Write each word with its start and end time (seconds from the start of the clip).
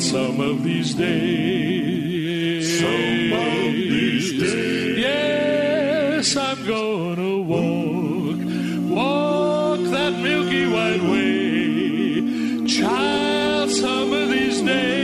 Some 0.00 0.40
of 0.40 0.64
these 0.64 0.94
days. 0.94 2.80
Some 2.80 3.32
of 3.32 3.72
these 3.72 4.40
days. 4.40 4.98
Yes, 4.98 6.36
I'm 6.36 6.66
gonna 6.66 7.38
walk, 7.38 8.38
walk 8.90 9.80
that 9.90 10.20
milky 10.20 10.66
white 10.66 11.02
way. 11.02 12.66
Child, 12.66 13.70
some 13.70 14.12
of 14.12 14.30
these 14.30 14.62
days. 14.62 15.03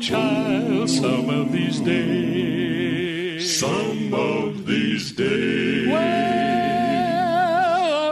Child, 0.00 0.88
some 0.88 1.28
of 1.28 1.52
these 1.52 1.78
days. 1.80 3.58
Some 3.58 4.14
of 4.14 4.66
these 4.66 5.12
days. 5.12 5.88
Well, 5.88 7.20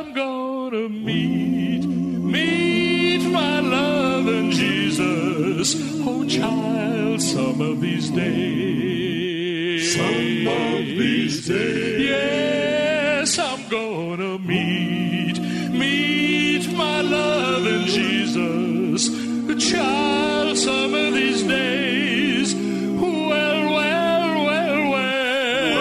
I'm 0.00 0.12
gonna 0.12 0.88
meet, 0.90 1.86
meet 1.86 3.26
my 3.30 3.60
loving 3.60 4.50
Jesus. 4.50 5.74
Oh, 6.06 6.26
child, 6.28 7.22
some 7.22 7.62
of 7.62 7.80
these 7.80 8.10
days. 8.10 9.94
Some 9.96 10.46
of 10.46 10.84
these 10.84 11.48
days. 11.48 12.00
Yes, 12.10 13.38
I'm 13.38 13.66
gonna 13.70 14.38
meet, 14.38 15.40
meet 15.70 16.70
my 16.70 17.00
loving 17.00 17.86
Jesus. 17.86 19.08
Child, 19.58 20.56
some 20.56 20.94
of 20.94 21.14
these 21.14 21.42
days. 21.42 22.54
Well, 22.54 23.72
well, 23.74 24.44
well, 24.46 24.90
well. 24.92 25.78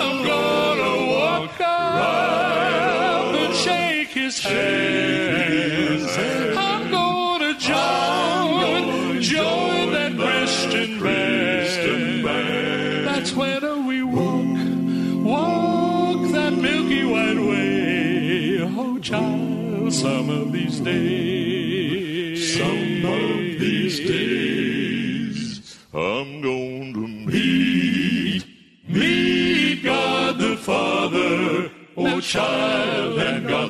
I'm 0.00 0.24
gonna 0.24 0.94
walk 1.08 1.60
up 1.60 3.34
and 3.34 3.54
shake 3.54 4.10
his 4.10 4.38
hand. 4.38 6.02
I'm 6.56 6.90
gonna 6.90 7.54
join, 7.58 9.20
join 9.20 9.92
that 9.92 10.12
Christian 10.16 11.00
band. 12.22 13.06
That's 13.08 13.32
when 13.32 13.86
we 13.86 14.02
walk, 14.04 14.56
walk 15.26 16.30
that 16.32 16.52
milky 16.52 17.04
white 17.04 17.40
way. 17.40 18.60
Oh, 18.62 18.98
child, 19.00 19.92
some 19.92 20.30
of 20.30 20.52
these 20.52 20.78
days. 20.78 21.39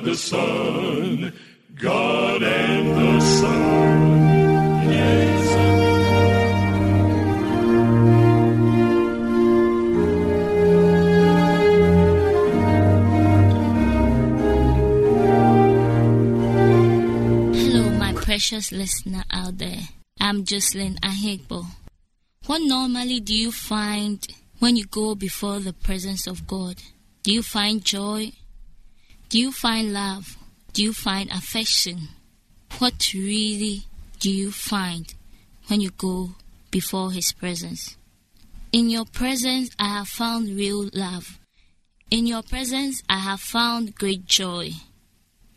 The 0.02 0.16
Son, 0.16 1.32
God 1.74 2.42
and 2.42 2.88
the 2.88 3.20
Son. 3.20 4.20
Hello, 17.54 17.90
my 17.98 18.14
precious 18.14 18.72
listener 18.72 19.24
out 19.30 19.58
there. 19.58 19.80
I'm 20.18 20.44
Jocelyn 20.44 20.96
Ahegbo. 21.02 21.66
What 22.46 22.62
normally 22.62 23.20
do 23.20 23.34
you 23.34 23.52
find 23.52 24.26
when 24.60 24.76
you 24.76 24.86
go 24.86 25.14
before 25.14 25.60
the 25.60 25.74
presence 25.74 26.26
of 26.26 26.46
God? 26.46 26.76
Do 27.22 27.32
you 27.34 27.42
find 27.42 27.84
joy? 27.84 28.32
Do 29.30 29.38
you 29.38 29.52
find 29.52 29.92
love? 29.92 30.36
Do 30.72 30.82
you 30.82 30.92
find 30.92 31.30
affection? 31.30 32.08
What 32.80 33.12
really 33.14 33.84
do 34.18 34.28
you 34.28 34.50
find 34.50 35.14
when 35.68 35.80
you 35.80 35.90
go 35.90 36.30
before 36.72 37.12
His 37.12 37.30
presence? 37.30 37.96
In 38.72 38.90
your 38.90 39.04
presence, 39.04 39.70
I 39.78 39.98
have 39.98 40.08
found 40.08 40.48
real 40.48 40.90
love. 40.92 41.38
In 42.10 42.26
your 42.26 42.42
presence, 42.42 43.04
I 43.08 43.18
have 43.18 43.40
found 43.40 43.94
great 43.94 44.26
joy. 44.26 44.72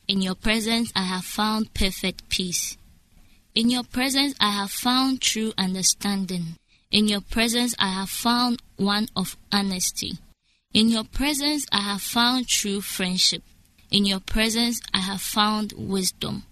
In 0.08 0.22
your 0.22 0.36
presence, 0.36 0.92
I 0.96 1.06
have 1.06 1.26
found 1.26 1.74
perfect 1.74 2.30
peace. 2.30 2.78
In 3.56 3.72
your 3.72 3.84
presence, 3.86 4.36
I 4.40 4.52
have 4.52 4.70
found 4.70 5.20
true 5.20 5.52
understanding. 5.58 6.58
In 6.92 7.08
your 7.08 7.22
presence, 7.22 7.74
I 7.80 7.88
have 7.88 8.12
found 8.12 8.62
one 8.76 9.08
of 9.16 9.36
honesty. 9.52 10.20
In 10.76 10.90
your 10.90 11.06
presence, 11.06 11.66
I 11.72 11.82
have 11.82 12.04
found 12.04 12.48
true 12.48 12.80
friendship. 12.80 13.42
In 13.94 14.06
your 14.06 14.22
presence, 14.22 14.82
I 14.92 15.02
have 15.02 15.22
found 15.22 15.72
wisdom. 15.78 16.46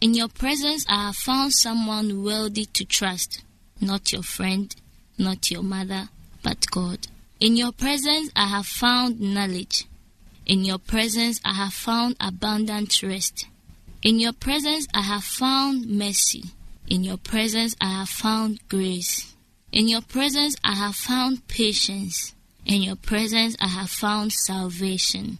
In 0.00 0.14
your 0.14 0.28
presence, 0.28 0.86
I 0.88 1.08
have 1.08 1.16
found 1.16 1.52
someone 1.52 2.24
worthy 2.24 2.64
to 2.64 2.86
trust, 2.86 3.42
not 3.82 4.14
your 4.14 4.22
friend, 4.22 4.74
not 5.18 5.50
your 5.50 5.62
mother, 5.62 6.08
but 6.42 6.64
God. 6.70 7.06
In 7.38 7.58
your 7.58 7.72
presence, 7.72 8.30
I 8.34 8.46
have 8.46 8.64
found 8.66 9.20
knowledge. 9.20 9.84
In 10.46 10.64
your 10.64 10.78
presence, 10.78 11.38
I 11.44 11.52
have 11.52 11.74
found 11.74 12.16
abundant 12.18 13.02
rest. 13.02 13.46
In 14.02 14.18
your 14.18 14.32
presence, 14.32 14.86
I 14.94 15.02
have 15.02 15.24
found 15.24 15.84
mercy. 15.86 16.44
In 16.88 17.04
your 17.04 17.18
presence, 17.18 17.76
I 17.78 17.90
have 17.90 18.08
found 18.08 18.66
grace. 18.70 19.34
In 19.70 19.86
your 19.86 20.00
presence, 20.00 20.56
I 20.64 20.76
have 20.76 20.96
found 20.96 21.46
patience. 21.46 22.34
In 22.64 22.80
your 22.80 22.96
presence, 22.96 23.54
I 23.60 23.68
have 23.68 23.90
found 23.90 24.32
salvation. 24.32 25.36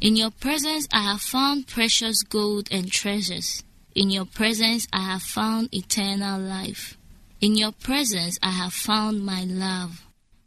In 0.00 0.16
your 0.16 0.30
presence, 0.30 0.88
I 0.90 1.02
have 1.02 1.20
found 1.20 1.66
precious 1.66 2.22
gold 2.22 2.68
and 2.70 2.90
treasures. 2.90 3.62
In 3.94 4.08
your 4.08 4.24
presence, 4.24 4.88
I 4.94 5.02
have 5.02 5.22
found 5.22 5.74
eternal 5.74 6.40
life. 6.40 6.96
In 7.42 7.54
your 7.54 7.72
presence, 7.72 8.38
I 8.42 8.50
have 8.50 8.72
found 8.72 9.26
my 9.26 9.44
love. 9.44 10.06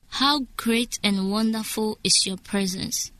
How 0.09 0.47
great 0.57 0.97
and 1.03 1.29
wonderful 1.31 1.99
is 2.03 2.25
your 2.25 2.37
presence. 2.37 3.11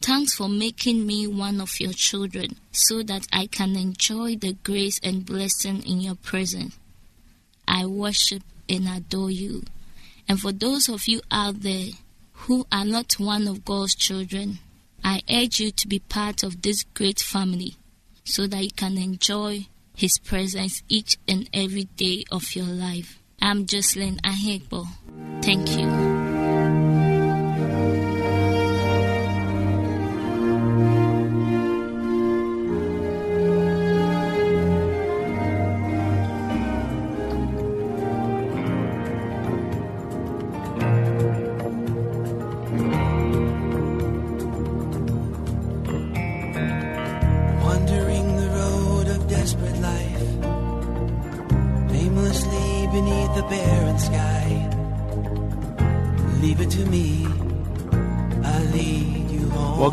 Thanks 0.00 0.34
for 0.34 0.48
making 0.48 1.06
me 1.06 1.26
one 1.26 1.60
of 1.60 1.78
your 1.78 1.92
children 1.92 2.56
so 2.70 3.02
that 3.02 3.26
I 3.30 3.46
can 3.46 3.76
enjoy 3.76 4.36
the 4.36 4.54
grace 4.64 4.98
and 5.02 5.26
blessing 5.26 5.82
in 5.82 6.00
your 6.00 6.14
presence. 6.14 6.74
I 7.68 7.84
worship 7.84 8.42
and 8.66 8.88
adore 8.88 9.30
you. 9.30 9.64
And 10.26 10.40
for 10.40 10.52
those 10.52 10.88
of 10.88 11.06
you 11.06 11.20
out 11.30 11.60
there 11.60 11.90
who 12.32 12.66
are 12.72 12.86
not 12.86 13.20
one 13.20 13.46
of 13.46 13.66
God's 13.66 13.94
children, 13.94 14.58
I 15.04 15.22
urge 15.30 15.60
you 15.60 15.70
to 15.72 15.88
be 15.88 15.98
part 15.98 16.42
of 16.42 16.62
this 16.62 16.82
great 16.94 17.20
family 17.20 17.76
so 18.24 18.46
that 18.46 18.62
you 18.62 18.70
can 18.70 18.98
enjoy 18.98 19.66
His 19.96 20.18
presence 20.18 20.82
each 20.88 21.18
and 21.28 21.48
every 21.52 21.84
day 21.84 22.24
of 22.30 22.54
your 22.54 22.66
life. 22.66 23.18
I'm 23.40 23.66
Jocelyn 23.66 24.18
Ahegbo. 24.24 24.86
Thank 25.42 25.68
you. 25.76 26.31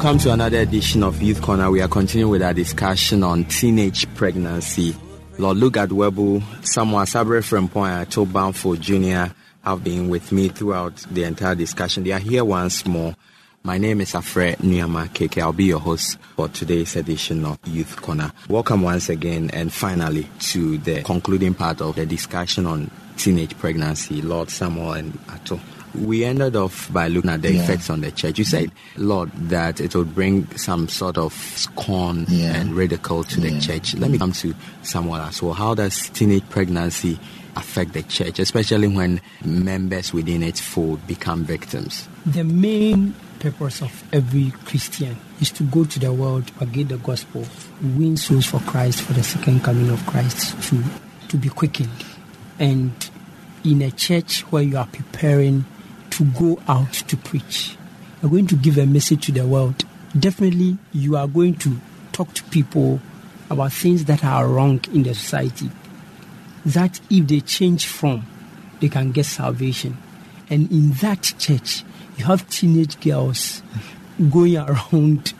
Welcome 0.09 0.23
to 0.23 0.33
another 0.33 0.57
edition 0.57 1.03
of 1.03 1.21
Youth 1.21 1.39
Corner. 1.39 1.69
We 1.69 1.83
are 1.83 1.87
continuing 1.87 2.31
with 2.31 2.41
our 2.41 2.55
discussion 2.55 3.21
on 3.21 3.43
teenage 3.45 4.11
pregnancy. 4.15 4.95
Lord 5.37 5.57
Lugard 5.57 5.89
Webu, 5.89 6.65
Samuel 6.65 7.05
Sabre 7.05 7.41
Frempong, 7.41 7.87
and 7.87 8.09
Tobanfo 8.09 8.79
Jr. 8.79 9.31
have 9.63 9.83
been 9.83 10.09
with 10.09 10.31
me 10.31 10.49
throughout 10.49 10.95
the 11.11 11.25
entire 11.25 11.53
discussion. 11.53 12.03
They 12.03 12.11
are 12.11 12.17
here 12.17 12.43
once 12.43 12.87
more. 12.87 13.15
My 13.61 13.77
name 13.77 14.01
is 14.01 14.13
Afre 14.13 14.55
Nuyama 14.55 15.09
Keke. 15.09 15.43
I'll 15.43 15.53
be 15.53 15.65
your 15.65 15.79
host 15.79 16.17
for 16.35 16.49
today's 16.49 16.95
edition 16.95 17.45
of 17.45 17.59
Youth 17.65 18.01
Corner. 18.01 18.31
Welcome 18.49 18.81
once 18.81 19.09
again 19.09 19.51
and 19.53 19.71
finally 19.71 20.27
to 20.39 20.79
the 20.79 21.03
concluding 21.03 21.53
part 21.53 21.81
of 21.81 21.93
the 21.93 22.07
discussion 22.07 22.65
on 22.65 22.89
teenage 23.15 23.55
pregnancy, 23.59 24.23
Lord 24.23 24.49
Samuel 24.49 24.93
and 24.93 25.19
Ato. 25.29 25.59
We 25.95 26.23
ended 26.23 26.55
off 26.55 26.91
by 26.93 27.07
looking 27.07 27.31
at 27.31 27.41
the 27.41 27.53
Yeah. 27.53 27.63
effects 27.63 27.89
on 27.89 28.01
the 28.01 28.11
church. 28.11 28.37
You 28.37 28.45
said, 28.45 28.71
Lord, 28.97 29.31
that 29.49 29.79
it 29.81 29.95
would 29.95 30.13
bring 30.13 30.47
some 30.57 30.87
sort 30.87 31.17
of 31.17 31.33
scorn 31.55 32.25
Yeah. 32.29 32.55
and 32.55 32.75
ridicule 32.75 33.23
to 33.25 33.39
the 33.41 33.59
church. 33.59 33.95
Let 33.95 34.11
me 34.11 34.17
come 34.17 34.31
to 34.33 34.53
Samuel 34.83 35.15
as 35.15 35.41
well. 35.41 35.53
How 35.53 35.73
does 35.73 36.09
teenage 36.09 36.47
pregnancy 36.49 37.19
affect 37.55 37.93
the 37.93 38.03
church, 38.03 38.39
especially 38.39 38.87
when 38.87 39.19
members 39.43 40.13
within 40.13 40.43
its 40.43 40.59
fold 40.61 41.05
become 41.07 41.43
victims? 41.43 42.07
The 42.25 42.43
main 42.43 43.15
purpose 43.39 43.81
of 43.81 44.03
every 44.13 44.51
Christian 44.65 45.17
is 45.41 45.49
to 45.51 45.63
go 45.63 45.85
to 45.85 45.99
the 45.99 46.13
world, 46.13 46.51
propagate 46.57 46.89
the 46.89 46.97
gospel, 46.97 47.45
win 47.81 48.15
souls 48.17 48.45
for 48.45 48.59
Christ, 48.59 49.01
for 49.01 49.13
the 49.13 49.23
second 49.23 49.63
coming 49.63 49.89
of 49.89 50.05
Christ 50.05 50.61
to, 50.69 50.83
to 51.29 51.37
be 51.37 51.49
quickened. 51.49 51.89
And 52.59 52.91
in 53.63 53.81
a 53.81 53.91
church 53.91 54.41
where 54.51 54.61
you 54.63 54.77
are 54.77 54.87
preparing 54.87 55.65
to 56.19 56.25
go 56.25 56.61
out 56.67 56.91
to 56.91 57.15
preach, 57.15 57.77
you're 58.21 58.29
going 58.29 58.45
to 58.47 58.55
give 58.57 58.77
a 58.77 58.85
message 58.85 59.27
to 59.27 59.31
the 59.31 59.47
world. 59.47 59.85
Definitely, 60.17 60.77
you 60.91 61.15
are 61.15 61.27
going 61.27 61.55
to 61.55 61.79
talk 62.11 62.33
to 62.33 62.43
people 62.45 62.99
about 63.49 63.71
things 63.71 64.03
that 64.05 64.25
are 64.25 64.45
wrong 64.45 64.81
in 64.93 65.03
the 65.03 65.13
society 65.13 65.71
that 66.65 66.99
if 67.09 67.25
they 67.25 67.39
change 67.39 67.87
from, 67.87 68.25
they 68.81 68.89
can 68.89 69.13
get 69.13 69.25
salvation. 69.27 69.97
And 70.49 70.69
in 70.69 70.91
that 70.93 71.23
church, 71.39 71.83
you 72.17 72.25
have 72.25 72.49
teenage 72.49 72.99
girls 72.99 73.63
going 74.29 74.57
around 74.57 75.33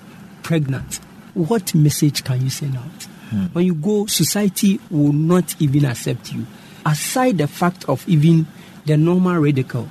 pregnant. 0.43 1.01
What 1.33 1.75
message 1.75 2.23
can 2.23 2.41
you 2.41 2.49
send 2.49 2.77
out? 2.77 3.03
Hmm. 3.31 3.45
When 3.47 3.65
you 3.65 3.75
go, 3.75 4.05
society 4.05 4.79
will 4.89 5.11
not 5.11 5.61
even 5.61 5.83
accept 5.83 6.31
you. 6.31 6.45
Aside 6.85 7.37
the 7.37 7.47
fact 7.47 7.83
of 7.89 8.07
even 8.07 8.47
the 8.85 8.95
normal 8.95 9.39
radical. 9.39 9.89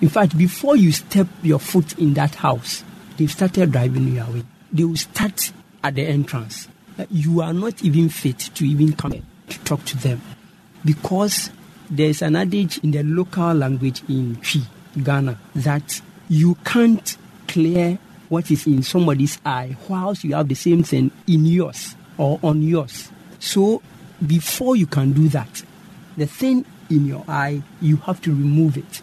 In 0.00 0.08
fact, 0.10 0.36
before 0.36 0.76
you 0.76 0.92
step 0.92 1.26
your 1.42 1.58
foot 1.58 1.98
in 1.98 2.14
that 2.14 2.34
house, 2.34 2.84
they've 3.16 3.30
started 3.30 3.72
driving 3.72 4.08
you 4.08 4.22
away. 4.22 4.42
They 4.72 4.84
will 4.84 4.96
start 4.96 5.52
at 5.82 5.94
the 5.94 6.02
entrance. 6.02 6.68
You 7.10 7.40
are 7.40 7.52
not 7.52 7.82
even 7.82 8.08
fit 8.10 8.38
to 8.54 8.64
even 8.66 8.92
come 8.94 9.22
to 9.48 9.58
talk 9.60 9.84
to 9.86 9.96
them 9.96 10.20
because 10.84 11.50
there's 11.88 12.20
an 12.22 12.36
adage 12.36 12.78
in 12.78 12.90
the 12.90 13.02
local 13.02 13.54
language 13.54 14.02
in 14.08 14.36
Twi, 14.36 14.62
Ghana, 15.02 15.38
that 15.54 16.00
you 16.28 16.56
can't 16.64 17.16
clear 17.48 17.98
what 18.28 18.50
is 18.50 18.66
in 18.66 18.82
somebody's 18.82 19.38
eye 19.46 19.76
whilst 19.88 20.24
you 20.24 20.34
have 20.34 20.48
the 20.48 20.54
same 20.54 20.82
thing 20.82 21.10
in 21.26 21.46
yours 21.46 21.94
or 22.18 22.40
on 22.42 22.60
yours. 22.62 23.10
So 23.38 23.82
before 24.26 24.76
you 24.76 24.86
can 24.86 25.12
do 25.12 25.28
that, 25.28 25.62
the 26.16 26.26
thing 26.26 26.64
in 26.90 27.06
your 27.06 27.24
eye, 27.28 27.62
you 27.80 27.96
have 27.98 28.20
to 28.22 28.30
remove 28.30 28.76
it. 28.76 29.02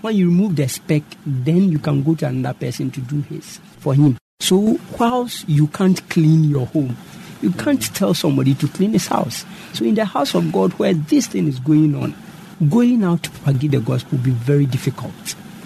When 0.00 0.14
you 0.16 0.28
remove 0.28 0.56
the 0.56 0.68
speck, 0.68 1.02
then 1.26 1.70
you 1.70 1.78
can 1.78 2.02
go 2.02 2.14
to 2.16 2.26
another 2.26 2.56
person 2.58 2.90
to 2.92 3.00
do 3.00 3.20
his 3.22 3.58
for 3.80 3.94
him. 3.94 4.16
So 4.40 4.78
whilst 4.98 5.48
you 5.48 5.66
can't 5.68 6.08
clean 6.08 6.44
your 6.44 6.66
home, 6.66 6.96
you 7.42 7.50
can't 7.52 7.82
tell 7.94 8.14
somebody 8.14 8.54
to 8.54 8.68
clean 8.68 8.92
his 8.92 9.08
house. 9.08 9.44
So 9.72 9.84
in 9.84 9.94
the 9.96 10.04
house 10.04 10.34
of 10.34 10.52
God 10.52 10.72
where 10.74 10.94
this 10.94 11.26
thing 11.26 11.48
is 11.48 11.58
going 11.58 11.94
on, 11.96 12.14
going 12.70 13.02
out 13.02 13.24
to 13.24 13.30
propagate 13.30 13.72
the 13.72 13.80
gospel 13.80 14.18
will 14.18 14.24
be 14.24 14.30
very 14.30 14.66
difficult. 14.66 15.12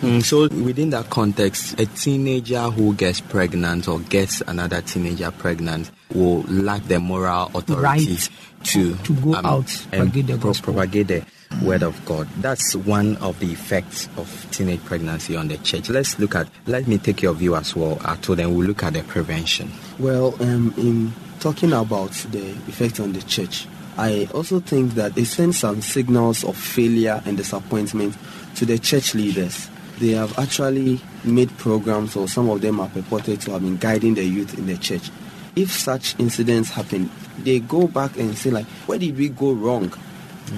Mm, 0.01 0.21
so, 0.25 0.49
within 0.65 0.91
that 0.91 1.11
context, 1.11 1.79
a 1.79 1.87
teenager 1.87 2.61
who 2.71 2.93
gets 2.95 3.21
pregnant 3.21 3.87
or 3.87 4.01
gets 4.01 4.41
another 4.49 4.83
teenager 4.83 5.31
pregnant 5.31 5.93
will 6.13 6.43
lack 6.49 6.83
the 6.89 6.99
moral 6.99 7.53
authority 7.55 7.83
Right. 8.15 8.29
to, 8.65 8.97
To 8.97 9.15
go 9.15 9.37
out, 9.37 9.71
and 9.93 10.11
propagate 10.11 10.27
the 10.27 10.37
gospel. 10.39 10.75
propagate 10.75 11.07
the 11.07 11.25
word 11.61 11.83
of 11.83 12.03
God. 12.05 12.29
That's 12.39 12.75
one 12.75 13.17
of 13.17 13.39
the 13.41 13.53
effects 13.53 14.09
of 14.17 14.47
teenage 14.51 14.85
pregnancy 14.85 15.37
on 15.37 15.49
the 15.49 15.59
church. 15.59 15.91
Let's 15.91 16.19
look 16.19 16.35
at, 16.35 16.49
let 16.67 16.87
me 16.87 16.99
take 16.99 17.23
your 17.23 17.35
view 17.35 17.55
as 17.57 17.77
well, 17.77 17.99
Ato, 18.05 18.35
then 18.35 18.55
we'll 18.55 18.67
look 18.67 18.83
at 18.83 18.95
the 18.95 19.03
prevention. 19.03 19.71
Well, 19.99 20.35
um, 20.43 20.75
in 20.77 21.13
talking 21.41 21.73
about 21.73 22.13
the 22.31 22.51
effect 22.69 23.01
on 23.01 23.13
the 23.13 23.23
church, 23.23 23.67
I 23.99 24.29
also 24.33 24.61
think 24.61 24.95
that 24.95 25.19
it 25.19 25.27
sends 25.27 25.59
some 25.59 25.83
signals 25.83 26.45
of 26.45 26.57
failure 26.57 27.23
and 27.27 27.37
disappointment 27.37 28.17
to 28.57 28.65
the 28.65 28.79
church 28.79 29.15
leaders. 29.15 29.69
They 29.99 30.13
have 30.13 30.39
actually 30.39 31.01
made 31.25 31.57
programs, 31.59 32.17
or 32.17 32.27
some 32.27 32.49
of 32.49 32.63
them 32.63 32.81
are 32.81 32.89
purported 32.89 33.41
to 33.43 33.53
have 33.53 33.63
been 33.63 33.77
guiding 33.77 34.15
the 34.15 34.25
youth 34.25 34.57
in 34.57 34.67
the 34.67 34.77
church. 34.79 35.11
If 35.55 35.71
such 35.71 36.19
incidents 36.19 36.71
happen, 36.71 37.11
they 37.41 37.61
go 37.61 37.87
back 37.87 38.17
and 38.17 38.37
say, 38.37 38.51
like, 38.51 38.65
where 38.87 38.99
did 38.99 39.17
we 39.19 39.29
go 39.29 39.53
wrong? 39.53 39.93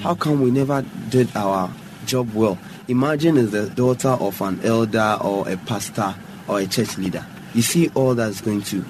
How 0.02 0.14
come 0.14 0.40
we 0.40 0.50
never 0.50 0.84
did 1.08 1.34
our 1.36 1.70
job 2.06 2.32
well? 2.34 2.58
Imagine 2.88 3.38
as 3.38 3.50
the 3.52 3.70
daughter 3.70 4.08
of 4.08 4.40
an 4.40 4.60
elder 4.62 5.19
or 5.20 5.48
a 5.48 5.56
pastor 5.56 6.14
or 6.48 6.60
a 6.60 6.66
church 6.66 6.98
leader. 6.98 7.25
You 7.54 7.62
see 7.62 7.88
all 7.94 8.14
that's 8.14 8.40
going 8.40 8.62
to 8.62 8.84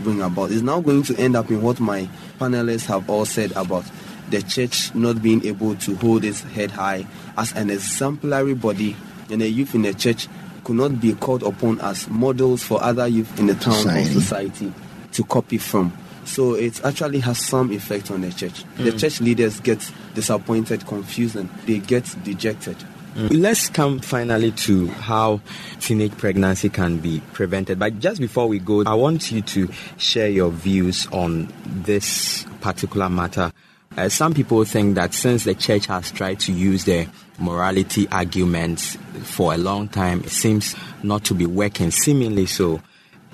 bring 0.00 0.20
about. 0.22 0.50
It's 0.52 0.62
now 0.62 0.80
going 0.80 1.02
to 1.04 1.16
end 1.16 1.36
up 1.36 1.50
in 1.50 1.60
what 1.62 1.80
my 1.80 2.08
panelists 2.38 2.86
have 2.86 3.08
all 3.10 3.24
said 3.24 3.52
about 3.52 3.84
the 4.30 4.40
church 4.42 4.94
not 4.94 5.20
being 5.22 5.44
able 5.44 5.74
to 5.76 5.96
hold 5.96 6.24
its 6.24 6.40
head 6.42 6.70
high 6.70 7.06
as 7.36 7.52
an 7.52 7.70
exemplary 7.70 8.54
body, 8.54 8.96
and 9.30 9.40
the 9.40 9.48
youth 9.48 9.74
in 9.74 9.82
the 9.82 9.92
church 9.92 10.28
could 10.64 10.76
not 10.76 11.00
be 11.00 11.12
called 11.14 11.42
upon 11.42 11.78
as 11.80 12.08
models 12.08 12.62
for 12.62 12.82
other 12.82 13.06
youth 13.06 13.38
in 13.38 13.46
the 13.46 13.54
town 13.54 13.74
Society. 13.74 14.00
or 14.00 14.12
society 14.20 14.72
to 15.12 15.24
copy 15.24 15.58
from. 15.58 15.92
So 16.24 16.54
it 16.54 16.84
actually 16.84 17.20
has 17.20 17.38
some 17.38 17.72
effect 17.72 18.10
on 18.10 18.22
the 18.22 18.32
church. 18.32 18.64
The 18.76 18.92
church 18.92 19.20
leaders 19.20 19.60
get 19.60 19.90
disappointed, 20.14 20.86
confused, 20.86 21.36
and 21.36 21.48
they 21.66 21.78
get 21.78 22.04
dejected. 22.24 22.76
Let's 23.16 23.68
come 23.68 24.00
finally 24.00 24.50
to 24.52 24.88
how 24.88 25.40
teenage 25.78 26.16
pregnancy 26.18 26.68
can 26.68 26.98
be 26.98 27.22
prevented. 27.32 27.78
But 27.78 28.00
just 28.00 28.20
before 28.20 28.48
we 28.48 28.58
go, 28.58 28.82
I 28.84 28.94
want 28.94 29.30
you 29.30 29.40
to 29.40 29.68
share 29.98 30.28
your 30.28 30.50
views 30.50 31.06
on 31.12 31.52
this 31.64 32.44
particular 32.60 33.08
matter. 33.08 33.52
Uh, 33.96 34.08
some 34.08 34.34
people 34.34 34.64
think 34.64 34.96
that 34.96 35.14
since 35.14 35.44
the 35.44 35.54
church 35.54 35.86
has 35.86 36.10
tried 36.10 36.40
to 36.40 36.52
use 36.52 36.84
the 36.84 37.06
morality 37.38 38.08
arguments 38.10 38.96
for 39.22 39.54
a 39.54 39.58
long 39.58 39.86
time, 39.86 40.20
it 40.24 40.30
seems 40.30 40.74
not 41.04 41.22
to 41.24 41.34
be 41.34 41.46
working, 41.46 41.92
seemingly 41.92 42.46
so. 42.46 42.80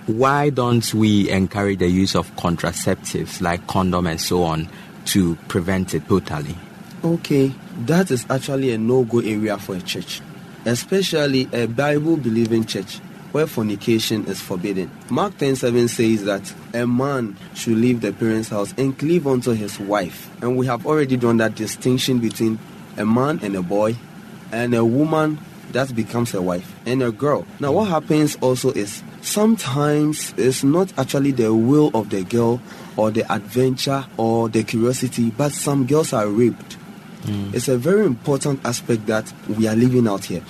Why 0.07 0.51
don't 0.51 0.93
we 0.95 1.31
encourage 1.31 1.79
the 1.79 1.89
use 1.89 2.15
of 2.17 2.35
contraceptives 2.37 3.41
like 3.41 3.67
condom 3.67 4.07
and 4.07 4.21
so 4.21 4.43
on 4.43 4.69
to 5.07 5.37
prevent 5.49 5.95
it 5.95 6.09
totally? 6.09 6.57
Okay, 7.05 7.55
that 7.87 8.11
is 8.11 8.27
actually 8.29 8.73
a 8.73 8.79
no-go 8.79 9.21
area 9.21 9.57
for 9.57 9.77
a 9.77 9.81
church, 9.81 10.21
especially 10.65 11.49
a 11.53 11.67
Bible-believing 11.67 12.65
church 12.65 12.99
where 13.33 13.47
fornication 13.47 14.27
is 14.27 14.41
forbidden. 14.41 14.91
Mark 15.09 15.39
10:7 15.39 15.89
says 15.89 16.25
that 16.25 16.53
a 16.75 16.87
man 16.87 17.37
should 17.55 17.79
leave 17.79 18.01
the 18.01 18.13
parents' 18.13 18.49
house 18.49 18.75
and 18.77 18.99
cleave 18.99 19.27
unto 19.27 19.53
his 19.53 19.79
wife, 19.79 20.29
and 20.43 20.57
we 20.57 20.67
have 20.67 20.85
already 20.85 21.17
done 21.17 21.37
that 21.37 21.55
distinction 21.55 22.19
between 22.19 22.59
a 22.97 23.05
man 23.07 23.39
and 23.43 23.55
a 23.55 23.63
boy, 23.63 23.97
and 24.51 24.75
a 24.75 24.85
woman 24.85 25.39
that 25.73 25.95
becomes 25.95 26.35
a 26.35 26.43
wife 26.43 26.75
and 26.85 27.03
a 27.03 27.13
girl. 27.13 27.47
Now, 27.61 27.73
what 27.73 27.89
happens 27.89 28.37
also 28.41 28.73
is 28.73 29.03
sometimes 29.23 30.35
it's 30.37 30.65
not 30.65 30.93
actually 30.99 31.33
the 31.33 31.55
will 31.55 31.91
of 31.95 32.11
the 32.11 32.25
girl 32.25 32.61
or 32.97 33.11
the 33.11 33.31
adventure 33.33 34.05
or 34.17 34.49
the 34.49 34.63
curiosity, 34.65 35.31
but 35.31 35.53
some 35.53 35.87
girls 35.87 36.13
are 36.13 36.27
raped. 36.27 36.75
Hmm. 37.25 37.51
It's 37.53 37.69
a 37.69 37.77
very 37.77 38.07
important 38.07 38.65
aspect 38.65 39.07
that 39.07 39.33
we 39.49 39.69
are 39.69 39.77
leaving 39.77 40.09
out 40.09 40.25
here. 40.25 40.43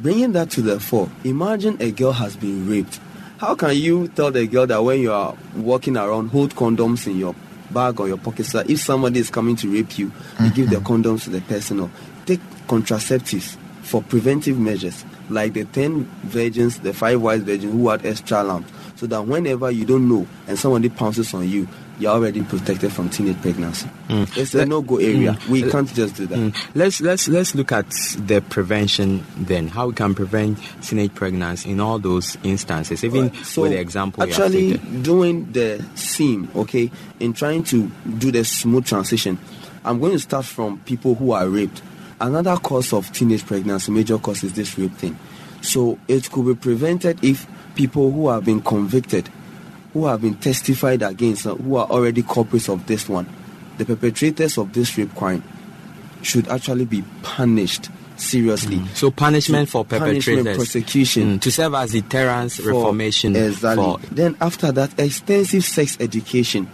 Bringing 0.00 0.32
that 0.32 0.50
to 0.52 0.62
the 0.62 0.80
fore, 0.80 1.08
imagine 1.24 1.76
a 1.80 1.90
girl 1.90 2.12
has 2.12 2.36
been 2.36 2.68
raped. 2.68 3.00
How 3.38 3.54
can 3.54 3.76
you 3.76 4.08
tell 4.08 4.30
the 4.30 4.46
girl 4.46 4.66
that 4.66 4.82
when 4.82 5.00
you 5.00 5.12
are 5.12 5.36
walking 5.56 5.96
around, 5.96 6.28
hold 6.28 6.54
condoms 6.54 7.06
in 7.06 7.18
your 7.18 7.34
bag 7.70 7.98
or 7.98 8.08
your 8.08 8.18
pocket 8.18 8.46
so 8.46 8.58
that 8.58 8.70
if 8.70 8.78
somebody 8.80 9.20
is 9.20 9.30
coming 9.30 9.56
to 9.56 9.72
rape 9.72 9.98
you, 9.98 10.12
you 10.40 10.50
give 10.50 10.70
the 10.70 10.76
mm-hmm. 10.76 10.94
condoms 11.02 11.24
to 11.24 11.30
the 11.30 11.40
person 11.40 11.80
or 11.80 11.90
take 12.26 12.40
contraceptives? 12.66 13.56
For 13.82 14.02
preventive 14.02 14.58
measures, 14.58 15.04
like 15.28 15.52
the 15.52 15.64
10 15.64 16.04
virgins, 16.24 16.78
the 16.80 16.94
five 16.94 17.20
wise 17.20 17.42
virgins 17.42 17.72
who 17.72 17.88
had 17.88 18.04
extra 18.06 18.42
lamps, 18.42 18.72
so 18.96 19.06
that 19.06 19.26
whenever 19.26 19.70
you 19.70 19.84
don't 19.84 20.08
know 20.08 20.26
and 20.46 20.58
somebody 20.58 20.88
pounces 20.88 21.34
on 21.34 21.48
you, 21.48 21.68
you're 21.98 22.10
already 22.12 22.42
protected 22.42 22.92
from 22.92 23.08
teenage 23.10 23.40
pregnancy. 23.40 23.88
Mm. 24.08 24.36
It's 24.36 24.54
a 24.54 24.66
no-go 24.66 24.96
area. 24.96 25.32
Mm. 25.32 25.48
We 25.48 25.70
can't 25.70 25.92
just 25.92 26.16
do 26.16 26.26
that. 26.26 26.38
Mm. 26.38 26.74
Let's 26.74 27.00
let's 27.00 27.28
let's 27.28 27.54
look 27.54 27.70
at 27.72 27.88
the 28.16 28.42
prevention 28.48 29.24
then. 29.36 29.68
How 29.68 29.88
we 29.88 29.94
can 29.94 30.14
prevent 30.14 30.58
teenage 30.82 31.14
pregnancy 31.14 31.70
in 31.70 31.80
all 31.80 31.98
those 31.98 32.36
instances, 32.42 33.04
even 33.04 33.32
so 33.44 33.62
with 33.62 33.72
the 33.72 33.78
example. 33.78 34.22
Actually, 34.22 34.78
doing 34.78 35.52
the 35.52 35.84
seam, 35.94 36.50
okay, 36.56 36.90
in 37.20 37.32
trying 37.32 37.62
to 37.64 37.88
do 38.18 38.32
the 38.32 38.44
smooth 38.44 38.86
transition, 38.86 39.38
I'm 39.84 40.00
going 40.00 40.12
to 40.12 40.18
start 40.18 40.44
from 40.44 40.80
people 40.80 41.14
who 41.14 41.32
are 41.32 41.48
raped. 41.48 41.82
Another 42.22 42.56
cause 42.56 42.92
of 42.92 43.12
teenage 43.12 43.44
pregnancy, 43.44 43.90
major 43.90 44.16
cause, 44.18 44.44
is 44.44 44.52
this 44.54 44.78
rape 44.78 44.92
thing. 44.94 45.18
So 45.60 45.98
it 46.08 46.30
could 46.30 46.46
be 46.46 46.54
prevented 46.54 47.22
if 47.24 47.46
people 47.74 48.10
who 48.12 48.28
have 48.28 48.44
been 48.44 48.60
convicted, 48.62 49.28
who 49.92 50.06
have 50.06 50.22
been 50.22 50.36
testified 50.36 51.02
against, 51.02 51.46
uh, 51.46 51.54
who 51.56 51.76
are 51.76 51.86
already 51.88 52.22
culprits 52.22 52.68
of 52.68 52.86
this 52.86 53.08
one, 53.08 53.26
the 53.78 53.84
perpetrators 53.84 54.56
of 54.56 54.72
this 54.72 54.96
rape 54.96 55.14
crime, 55.16 55.42
should 56.22 56.46
actually 56.48 56.84
be 56.84 57.02
punished 57.22 57.90
seriously. 58.16 58.80
So 58.94 59.10
punishment 59.10 59.68
for 59.68 59.84
Punishment, 59.84 60.44
perpetrators, 60.44 60.56
prosecution 60.56 61.38
Mm, 61.38 61.40
to 61.40 61.50
serve 61.50 61.74
as 61.74 61.90
deterrence, 61.90 62.56
for- 62.56 62.68
reformation. 62.68 63.34
Exactly. 63.34 63.84
For, 63.84 64.14
Then 64.14 64.36
after 64.40 64.70
that, 64.70 64.90
extensive 64.98 65.64
sex 65.64 65.96
education 65.98 66.68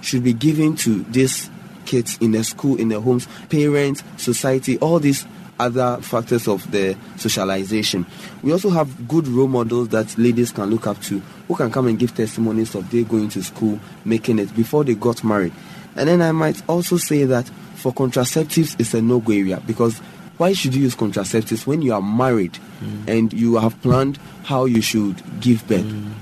should 0.00 0.24
be 0.24 0.32
given 0.32 0.76
to 0.76 1.04
these 1.10 1.50
kids 1.84 2.18
in 2.20 2.32
the 2.32 2.44
school, 2.44 2.76
in 2.76 2.88
the 2.88 3.00
homes, 3.00 3.28
parents, 3.48 4.02
society, 4.16 4.78
all 4.78 4.98
these 4.98 5.26
other 5.58 5.98
factors 6.00 6.48
of 6.48 6.68
the 6.70 6.96
socialization. 7.16 8.06
We 8.42 8.52
also 8.52 8.70
have 8.70 9.08
good 9.08 9.28
role 9.28 9.48
models 9.48 9.88
that 9.90 10.16
ladies 10.18 10.50
can 10.50 10.70
look 10.70 10.86
up 10.86 11.00
to 11.02 11.20
who 11.48 11.56
can 11.56 11.70
come 11.70 11.86
and 11.86 11.98
give 11.98 12.14
testimonies 12.14 12.74
of 12.74 12.90
they 12.90 13.04
going 13.04 13.28
to 13.30 13.42
school, 13.42 13.78
making 14.04 14.38
it 14.38 14.54
before 14.56 14.84
they 14.84 14.94
got 14.94 15.22
married. 15.22 15.52
And 15.96 16.08
then 16.08 16.22
I 16.22 16.32
might 16.32 16.62
also 16.68 16.96
say 16.96 17.24
that 17.24 17.48
for 17.76 17.92
contraceptives, 17.92 18.78
it's 18.80 18.94
a 18.94 19.02
no-go 19.02 19.32
area 19.32 19.62
because 19.66 19.98
why 20.38 20.52
should 20.52 20.74
you 20.74 20.82
use 20.82 20.96
contraceptives 20.96 21.66
when 21.66 21.82
you 21.82 21.94
are 21.94 22.02
married 22.02 22.58
mm. 22.80 23.08
and 23.08 23.32
you 23.32 23.56
have 23.56 23.80
planned 23.82 24.18
how 24.42 24.64
you 24.64 24.80
should 24.80 25.22
give 25.40 25.66
birth? 25.68 25.84
Mm. 25.84 26.12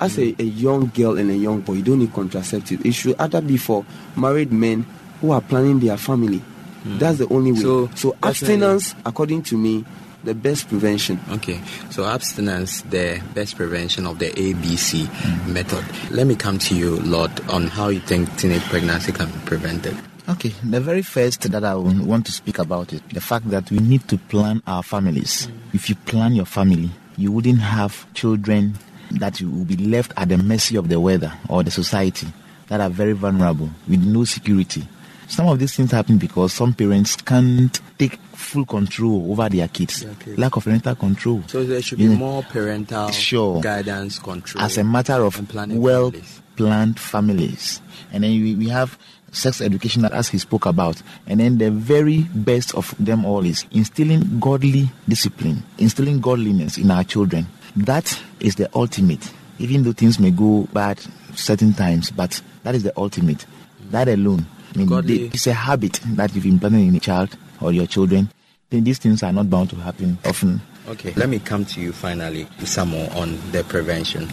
As 0.00 0.18
a, 0.18 0.34
a 0.38 0.44
young 0.44 0.86
girl 0.94 1.18
and 1.18 1.30
a 1.30 1.36
young 1.36 1.60
boy, 1.60 1.74
you 1.74 1.82
don't 1.82 1.98
need 1.98 2.10
contraceptives. 2.10 2.84
It 2.84 2.92
should 2.92 3.16
either 3.18 3.42
be 3.42 3.58
for 3.58 3.84
married 4.16 4.50
men 4.50 4.86
who 5.20 5.32
are 5.32 5.42
planning 5.42 5.78
their 5.78 5.98
family. 5.98 6.38
Hmm. 6.38 6.98
That's 6.98 7.18
the 7.18 7.28
only 7.28 7.52
way. 7.52 7.60
So, 7.60 7.86
So, 7.94 8.12
definitely- 8.12 8.28
abstinence, 8.28 8.94
according 9.04 9.42
to 9.42 9.58
me, 9.58 9.84
the 10.24 10.34
best 10.34 10.68
prevention. 10.68 11.20
Okay, 11.32 11.60
so 11.90 12.04
abstinence, 12.04 12.82
the 12.82 13.22
best 13.34 13.56
prevention 13.56 14.06
of 14.06 14.18
the 14.18 14.30
ABC 14.30 15.06
hmm. 15.06 15.52
method. 15.52 15.84
Let 16.10 16.26
me 16.26 16.34
come 16.34 16.58
to 16.58 16.74
you, 16.74 16.96
Lord, 17.00 17.30
on 17.50 17.66
how 17.68 17.88
you 17.88 18.00
think 18.00 18.34
teenage 18.36 18.62
pregnancy 18.64 19.12
can 19.12 19.30
be 19.30 19.38
prevented. 19.44 19.96
Okay, 20.28 20.52
the 20.62 20.80
very 20.80 21.02
first 21.02 21.50
that 21.50 21.64
I 21.64 21.74
want 21.74 22.26
to 22.26 22.32
speak 22.32 22.58
about 22.58 22.92
is 22.92 23.00
the 23.12 23.20
fact 23.20 23.50
that 23.50 23.70
we 23.70 23.78
need 23.78 24.06
to 24.08 24.16
plan 24.16 24.62
our 24.66 24.82
families. 24.82 25.46
Hmm. 25.46 25.52
If 25.74 25.88
you 25.88 25.96
plan 25.96 26.32
your 26.34 26.46
family, 26.46 26.90
you 27.16 27.32
wouldn't 27.32 27.60
have 27.60 28.06
children 28.14 28.78
that 29.12 29.40
you 29.40 29.50
will 29.50 29.64
be 29.64 29.76
left 29.76 30.12
at 30.16 30.28
the 30.28 30.36
mercy 30.38 30.76
of 30.76 30.88
the 30.88 30.98
weather 31.00 31.32
or 31.48 31.62
the 31.62 31.70
society 31.70 32.26
that 32.68 32.80
are 32.80 32.90
very 32.90 33.12
vulnerable 33.12 33.68
with 33.88 34.00
no 34.04 34.24
security. 34.24 34.86
Some 35.26 35.46
of 35.48 35.58
these 35.60 35.74
things 35.76 35.92
happen 35.92 36.18
because 36.18 36.52
some 36.52 36.74
parents 36.74 37.14
can't 37.16 37.80
take 37.98 38.16
full 38.32 38.64
control 38.66 39.30
over 39.30 39.48
their 39.48 39.68
kids. 39.68 40.02
Their 40.04 40.14
kids. 40.14 40.38
Lack 40.38 40.56
of 40.56 40.64
parental 40.64 40.94
control. 40.96 41.42
So 41.46 41.62
there 41.64 41.80
should 41.82 42.00
You 42.00 42.08
be 42.08 42.14
know, 42.14 42.18
more 42.18 42.42
parental 42.42 43.10
Sure. 43.10 43.60
guidance, 43.60 44.18
control. 44.18 44.64
as 44.64 44.76
a 44.76 44.82
matter 44.84 45.22
of 45.24 45.36
well 45.72 46.10
families. 46.10 46.40
planned 46.56 46.98
families. 46.98 47.80
And 48.12 48.24
then 48.24 48.30
we, 48.32 48.54
we 48.56 48.68
have 48.70 48.98
sex 49.30 49.60
education 49.60 50.04
as 50.06 50.28
he 50.28 50.38
spoke 50.38 50.66
about. 50.66 51.00
And 51.28 51.38
then 51.38 51.58
the 51.58 51.70
very 51.70 52.22
best 52.34 52.74
of 52.74 52.92
them 52.98 53.24
all 53.24 53.44
is 53.46 53.64
instilling 53.70 54.40
godly 54.40 54.90
discipline, 55.08 55.62
instilling 55.78 56.18
godliness 56.20 56.76
in 56.76 56.90
our 56.90 57.04
children. 57.04 57.46
That 57.76 58.20
is 58.40 58.56
the 58.56 58.68
ultimate. 58.74 59.30
Even 59.58 59.82
though 59.84 59.92
things 59.92 60.18
may 60.18 60.30
go 60.30 60.68
bad 60.72 61.00
certain 61.34 61.72
times, 61.72 62.10
but 62.10 62.40
that 62.62 62.74
is 62.74 62.82
the 62.82 62.92
ultimate. 62.96 63.46
That 63.90 64.08
alone. 64.08 64.46
I 64.74 64.78
mean, 64.78 64.86
Godly- 64.86 65.18
they- 65.18 65.24
it's 65.34 65.46
a 65.46 65.52
habit 65.54 66.00
that 66.16 66.34
you've 66.34 66.46
implanted 66.46 66.80
in 66.82 66.94
a 66.94 67.00
child 67.00 67.36
or 67.60 67.72
your 67.72 67.86
children. 67.86 68.30
Then 68.70 68.84
these 68.84 68.98
things 68.98 69.22
are 69.22 69.32
not 69.32 69.50
bound 69.50 69.70
to 69.70 69.76
happen 69.76 70.18
often. 70.24 70.60
Okay, 70.88 71.12
let 71.16 71.28
me 71.28 71.38
come 71.38 71.64
to 71.64 71.80
you 71.80 71.92
finally, 71.92 72.46
Samuel, 72.64 73.08
on 73.10 73.38
the 73.52 73.62
prevention. 73.64 74.28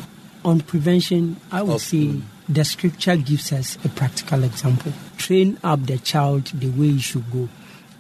On 0.46 0.60
prevention, 0.62 1.38
I 1.52 1.62
would 1.64 1.82
say 1.82 2.22
the 2.48 2.64
scripture 2.64 3.18
gives 3.18 3.52
us 3.52 3.78
a 3.84 3.90
practical 3.90 4.44
example. 4.44 4.94
Train 5.18 5.58
up 5.64 5.86
the 5.86 5.98
child 5.98 6.46
the 6.54 6.70
way 6.70 6.92
he 6.92 7.00
should 7.00 7.30
go, 7.32 7.50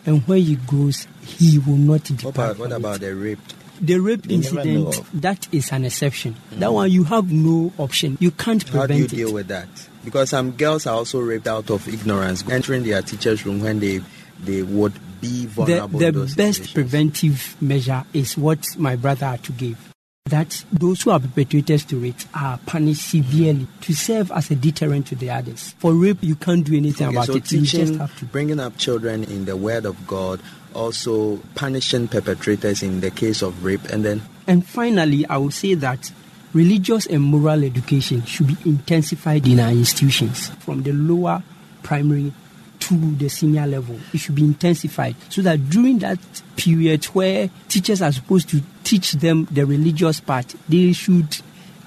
and 0.05 0.25
when 0.27 0.41
he 0.43 0.55
goes, 0.55 1.07
he 1.25 1.57
will 1.59 1.75
not 1.77 2.03
depart. 2.03 2.23
What 2.23 2.35
about, 2.35 2.59
what 2.59 2.71
about 2.71 2.99
the 3.01 3.15
rape? 3.15 3.39
The 3.81 3.99
rape 3.99 4.23
They 4.23 4.35
incident 4.35 5.01
that 5.21 5.47
is 5.53 5.71
an 5.71 5.85
exception. 5.85 6.35
That 6.53 6.73
one 6.73 6.89
you 6.91 7.03
have 7.05 7.31
no 7.31 7.71
option. 7.77 8.17
You 8.19 8.31
can't 8.31 8.65
prevent 8.65 8.75
it. 8.75 8.77
How 8.79 8.87
do 8.87 8.93
you 8.95 9.07
prevent 9.07 9.17
deal 9.17 9.29
it. 9.29 9.33
with 9.33 9.47
that? 9.47 9.67
Because 10.05 10.29
some 10.29 10.51
girls 10.51 10.85
are 10.87 10.95
also 10.95 11.19
raped 11.19 11.47
out 11.47 11.69
of 11.69 11.87
ignorance, 11.87 12.47
entering 12.49 12.83
their 12.83 13.01
teacher's 13.01 13.45
room 13.45 13.59
when 13.61 13.79
they 13.79 14.01
they 14.39 14.61
would 14.61 14.93
be 15.19 15.45
the, 15.45 15.47
vulnerable. 15.47 15.99
the 15.99 16.11
those 16.11 16.35
best 16.35 16.57
situations. 16.59 16.73
preventive 16.73 17.57
measure 17.61 18.03
is 18.13 18.37
what 18.37 18.65
my 18.77 18.95
brother 18.95 19.25
had 19.25 19.43
to 19.43 19.51
give. 19.53 19.93
That 20.27 20.63
those 20.73 21.01
who 21.03 21.11
are 21.11 21.19
perpetrators 21.19 21.85
to 21.85 21.97
rape 21.97 22.17
are 22.35 22.59
punished 22.65 23.09
severely 23.09 23.65
to 23.81 23.93
serve 23.93 24.29
as 24.31 24.51
a 24.51 24.55
deterrent 24.55 25.07
to 25.07 25.15
the 25.15 25.29
others. 25.31 25.73
For 25.79 25.93
rape, 25.93 26.17
you 26.21 26.35
can't 26.35 26.65
do 26.65 26.75
anything 26.75 27.07
Okay, 27.07 27.15
about 27.15 27.27
so 27.27 27.35
it. 27.35 27.49
You 27.51 27.61
just 27.61 27.71
teaching, 27.71 27.97
have 27.99 28.19
to. 28.19 28.25
bringing 28.25 28.59
up 28.59 28.77
children 28.77 29.23
in 29.23 29.45
the 29.45 29.55
Word 29.55 29.85
of 29.85 30.05
God, 30.05 30.41
also 30.77 31.37
punishing 31.55 32.07
perpetrators 32.07 32.83
in 32.83 33.01
the 33.01 33.11
case 33.11 33.41
of 33.41 33.65
rape, 33.65 33.83
and 33.85 34.05
then 34.05 34.21
And 34.47 34.65
finally, 34.65 35.25
I 35.27 35.37
would 35.37 35.53
say 35.53 35.73
that 35.73 36.11
religious 36.53 37.05
and 37.07 37.21
moral 37.21 37.63
education 37.63 38.23
should 38.23 38.47
be 38.47 38.57
intensified 38.69 39.45
in 39.45 39.59
our 39.59 39.71
institutions 39.71 40.49
from 40.59 40.83
the 40.83 40.93
lower 40.93 41.43
primary 41.83 42.31
to 42.79 43.15
the 43.15 43.27
senior 43.27 43.67
level. 43.67 43.99
It 44.13 44.19
should 44.19 44.35
be 44.35 44.43
intensified 44.43 45.15
so 45.29 45.41
that 45.41 45.69
during 45.69 45.99
that 45.99 46.19
period 46.55 47.05
where 47.05 47.49
teachers 47.67 48.01
are 48.01 48.11
supposed 48.11 48.49
to 48.49 48.61
teach 48.83 49.13
them 49.13 49.47
the 49.51 49.65
religious 49.65 50.21
part, 50.21 50.55
they 50.69 50.93
should 50.93 51.41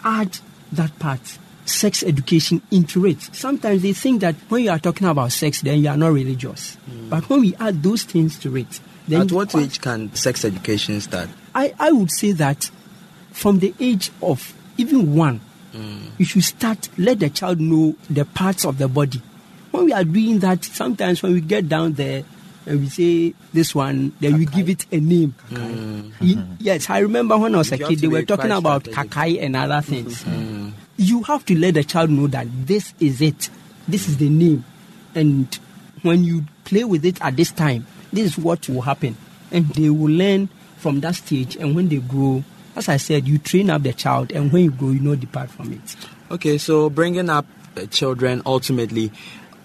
add 0.05 0.39
that 0.73 0.99
part. 0.99 1.39
Sex 1.67 2.03
education 2.03 2.63
into 2.71 3.07
it. 3.07 3.21
Sometimes 3.33 3.83
they 3.83 3.93
think 3.93 4.21
that 4.23 4.35
when 4.49 4.65
you 4.65 4.71
are 4.71 4.79
talking 4.79 5.07
about 5.07 5.31
sex, 5.33 5.61
then 5.61 5.81
you 5.83 5.89
are 5.89 5.97
not 5.97 6.13
religious. 6.13 6.77
But 7.09 7.29
when 7.29 7.41
we 7.43 7.55
add 7.57 7.83
those 7.83 8.03
things 8.03 8.39
to 8.41 8.57
it, 8.57 8.81
then 9.07 9.23
at 9.23 9.33
what 9.33 9.55
age 9.55 9.81
can 9.81 10.13
sex 10.15 10.45
education 10.45 11.01
start? 11.01 11.29
I, 11.55 11.73
I 11.79 11.93
would 11.93 12.11
say 12.11 12.33
that 12.33 12.71
from 13.33 13.59
the 13.61 13.73
age 13.79 14.11
of 14.23 14.53
even 14.79 15.15
one, 15.15 15.41
mm. 15.73 16.11
you 16.19 16.25
should 16.25 16.45
start, 16.45 16.89
let 16.99 17.21
the 17.21 17.31
child 17.31 17.61
know 17.61 17.95
the 18.09 18.25
parts 18.25 18.65
of 18.65 18.79
the 18.79 18.89
body. 18.89 19.21
When 19.71 19.85
we 19.85 19.93
are 19.93 20.05
doing 20.05 20.41
that, 20.41 20.65
sometimes 20.65 21.23
when 21.23 21.33
we 21.33 21.41
get 21.41 21.69
down 21.69 21.93
there 21.93 22.25
and 22.67 22.81
we 22.81 22.89
say 22.89 23.35
this 23.53 23.75
one, 23.75 24.13
then 24.21 24.39
we 24.39 24.47
give 24.47 24.69
it 24.69 24.87
a 24.93 24.99
name. 24.99 25.35
Mm. 25.51 26.13
Ye- 26.21 26.43
Yes, 26.59 26.91
I 26.91 26.99
remember 26.99 27.39
when 27.39 27.55
I 27.55 27.59
was 27.59 27.71
a 27.73 27.77
You 27.79 27.85
have 27.85 27.91
kid, 27.91 27.99
they 28.01 28.09
were 28.09 28.23
talking 28.23 28.51
about 28.51 28.87
strategic. 28.87 29.11
kakai 29.13 29.43
and 29.43 29.55
other 29.57 29.81
things. 29.81 30.25
Mm. 30.25 30.73
You 31.01 31.23
have 31.23 31.47
to 31.47 31.59
let 31.59 31.73
the 31.73 31.83
child 31.83 32.11
know 32.11 32.27
that 32.27 32.47
this 32.67 32.93
is 33.01 33.23
it, 33.23 33.49
this 33.89 34.07
is 34.07 34.19
the 34.19 34.29
name. 34.29 34.67
And 35.15 35.59
when 36.03 36.25
you 36.25 36.45
play 36.67 36.85
with 36.85 37.07
it 37.07 37.19
at 37.23 37.37
this 37.37 37.51
time, 37.51 37.87
this 38.13 38.27
is 38.27 38.37
what 38.37 38.69
will 38.69 38.83
happen. 38.83 39.17
And 39.51 39.67
they 39.71 39.89
will 39.89 40.13
learn 40.13 40.51
from 40.77 41.01
that 41.01 41.15
stage. 41.15 41.57
And 41.57 41.75
when 41.75 41.89
they 41.89 42.01
grow, 42.01 42.45
as 42.77 42.91
I 42.91 42.99
said, 42.99 43.27
you 43.27 43.39
train 43.39 43.71
up 43.71 43.83
the 43.83 43.95
child, 43.95 44.31
and 44.31 44.53
when 44.53 44.65
you 44.65 44.71
grow, 44.73 44.91
you 44.91 45.01
not 45.01 45.21
depart 45.21 45.51
from 45.51 45.73
it. 45.73 45.97
Okay, 46.31 46.59
so 46.59 46.91
bringing 46.91 47.31
up 47.31 47.47
children 47.91 48.43
ultimately 48.45 49.11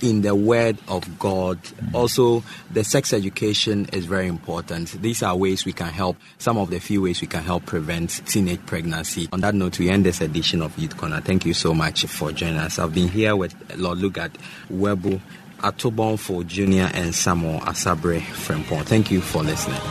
in 0.02 0.22
the 0.22 0.36
Word 0.36 0.78
of 0.88 1.20
God. 1.20 1.62
Mm. 1.62 1.94
Also, 1.94 2.44
the 2.72 2.84
sex 2.84 3.14
education 3.14 3.88
is 3.94 4.06
very 4.06 4.28
important. 4.28 4.90
These 5.02 5.24
are 5.24 5.36
ways 5.36 5.66
we 5.66 5.74
can 5.74 5.88
help, 5.88 6.18
some 6.38 6.58
of 6.58 6.70
the 6.70 6.80
few 6.80 7.02
ways 7.02 7.22
we 7.22 7.28
can 7.28 7.44
help 7.44 7.66
prevent 7.66 8.26
teenage 8.26 8.66
pregnancy. 8.66 9.30
On 9.32 9.42
that 9.42 9.56
note, 9.56 9.80
we 9.80 9.90
end 9.90 10.06
this 10.06 10.22
edition 10.22 10.62
of 10.62 10.78
Youth 10.78 10.98
Corner. 10.98 11.22
Thank 11.22 11.46
you 11.46 11.54
so 11.54 11.74
much 11.74 12.06
for 12.06 12.32
joining 12.32 12.58
us. 12.58 12.80
I've 12.80 12.94
been 12.94 13.08
here 13.10 13.36
with 13.36 13.56
Lord 13.78 14.00
Lugard 14.00 14.34
Webu, 14.72 15.22
Atobonfo 15.60 16.46
Jr., 16.46 16.96
and 16.96 17.16
Samuel 17.16 17.60
Asabre 17.62 18.20
Frempong. 18.20 18.84
Thank 18.84 19.12
you 19.12 19.22
for 19.22 19.44
listening. 19.44 19.82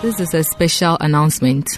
This 0.00 0.20
is 0.20 0.32
a 0.32 0.44
special 0.44 0.96
announcement. 1.00 1.68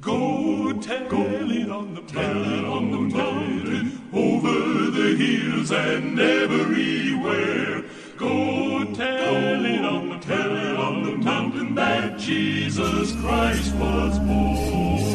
Go 0.02 0.74
tell, 0.82 1.08
go 1.10 1.22
it 1.22 1.70
on 1.70 1.94
the 1.94 2.02
tell 2.02 2.44
it 2.58 2.66
on 2.66 2.90
the 2.90 2.98
mountain, 2.98 4.02
over 4.12 4.90
the 4.90 5.16
hills 5.16 5.72
and 5.72 6.20
everywhere. 6.20 7.84
Go 8.18 8.86
tell 8.96 9.64
it 9.64 9.86
on 9.86 10.10
the 10.10 10.18
tell 10.18 10.58
it 10.58 10.76
on 10.76 11.04
the 11.04 11.18
mountain 11.18 11.76
that 11.76 12.18
Jesus 12.18 13.16
Christ 13.22 13.76
was 13.76 14.18
born. 14.18 15.09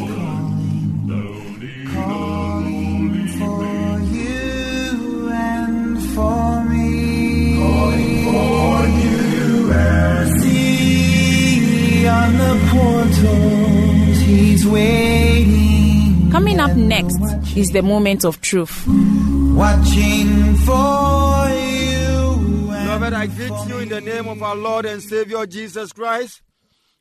Up 16.74 16.80
next 16.80 17.56
is 17.56 17.70
the 17.70 17.82
moment 17.82 18.24
of 18.24 18.40
truth. 18.40 18.86
Watching 18.86 20.54
for 20.56 21.48
you. 21.48 22.66
Beloved, 22.66 23.12
I 23.12 23.26
greet 23.26 23.68
you 23.68 23.78
in 23.78 23.88
the 23.88 24.00
name 24.00 24.28
of 24.28 24.42
our 24.42 24.56
Lord 24.56 24.84
and 24.84 25.00
Savior 25.00 25.46
Jesus 25.46 25.92
Christ. 25.92 26.42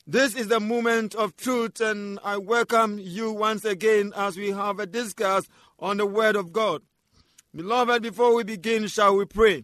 This 0.05 0.35
is 0.35 0.47
the 0.47 0.59
moment 0.59 1.15
of 1.15 1.35
truth, 1.37 1.81
and 1.81 2.19
I 2.23 2.37
welcome 2.37 2.99
you 2.99 3.31
once 3.31 3.65
again 3.65 4.13
as 4.15 4.37
we 4.37 4.51
have 4.51 4.79
a 4.79 4.85
discuss 4.85 5.47
on 5.79 5.97
the 5.97 6.05
Word 6.05 6.35
of 6.35 6.51
God. 6.51 6.81
Beloved, 7.55 8.03
before 8.03 8.35
we 8.35 8.43
begin, 8.43 8.87
shall 8.87 9.15
we 9.15 9.25
pray? 9.25 9.63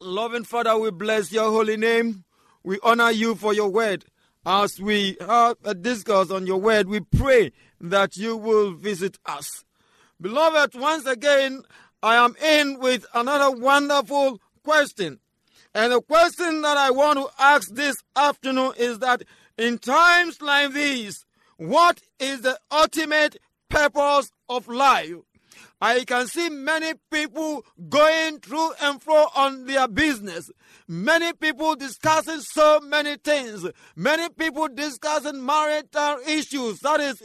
Loving 0.00 0.44
Father, 0.44 0.78
we 0.78 0.90
bless 0.90 1.32
your 1.32 1.50
holy 1.50 1.76
name. 1.76 2.24
We 2.62 2.78
honor 2.82 3.10
you 3.10 3.34
for 3.34 3.54
your 3.54 3.70
word. 3.70 4.04
As 4.44 4.80
we 4.80 5.16
have 5.20 5.56
a 5.64 5.74
discourse 5.74 6.30
on 6.30 6.46
your 6.46 6.60
word, 6.60 6.86
we 6.88 7.00
pray 7.00 7.50
that 7.80 8.16
you 8.16 8.36
will 8.36 8.72
visit 8.72 9.18
us. 9.26 9.64
Beloved, 10.20 10.74
once 10.74 11.06
again, 11.06 11.62
I 12.02 12.16
am 12.16 12.36
in 12.36 12.78
with 12.78 13.06
another 13.14 13.56
wonderful 13.56 14.40
question. 14.64 15.20
And 15.74 15.92
the 15.92 16.00
question 16.00 16.62
that 16.62 16.76
I 16.76 16.90
want 16.90 17.18
to 17.18 17.28
ask 17.38 17.74
this 17.74 17.96
afternoon 18.14 18.72
is 18.78 18.98
that 19.00 19.22
in 19.58 19.78
times 19.78 20.40
like 20.40 20.72
these, 20.72 21.24
what 21.58 22.00
is 22.18 22.42
the 22.42 22.58
ultimate 22.70 23.36
purpose 23.68 24.30
of 24.48 24.68
life? 24.68 25.16
I 25.80 26.04
can 26.04 26.26
see 26.26 26.48
many 26.48 26.94
people 27.10 27.64
going 27.88 28.40
through 28.40 28.70
and 28.80 29.02
fro 29.02 29.26
on 29.36 29.66
their 29.66 29.86
business. 29.86 30.50
Many 30.88 31.34
people 31.34 31.76
discussing 31.76 32.40
so 32.40 32.80
many 32.80 33.16
things. 33.16 33.66
Many 33.94 34.30
people 34.30 34.68
discussing 34.68 35.44
marital 35.44 36.18
issues. 36.26 36.78
That 36.80 37.00
is 37.00 37.22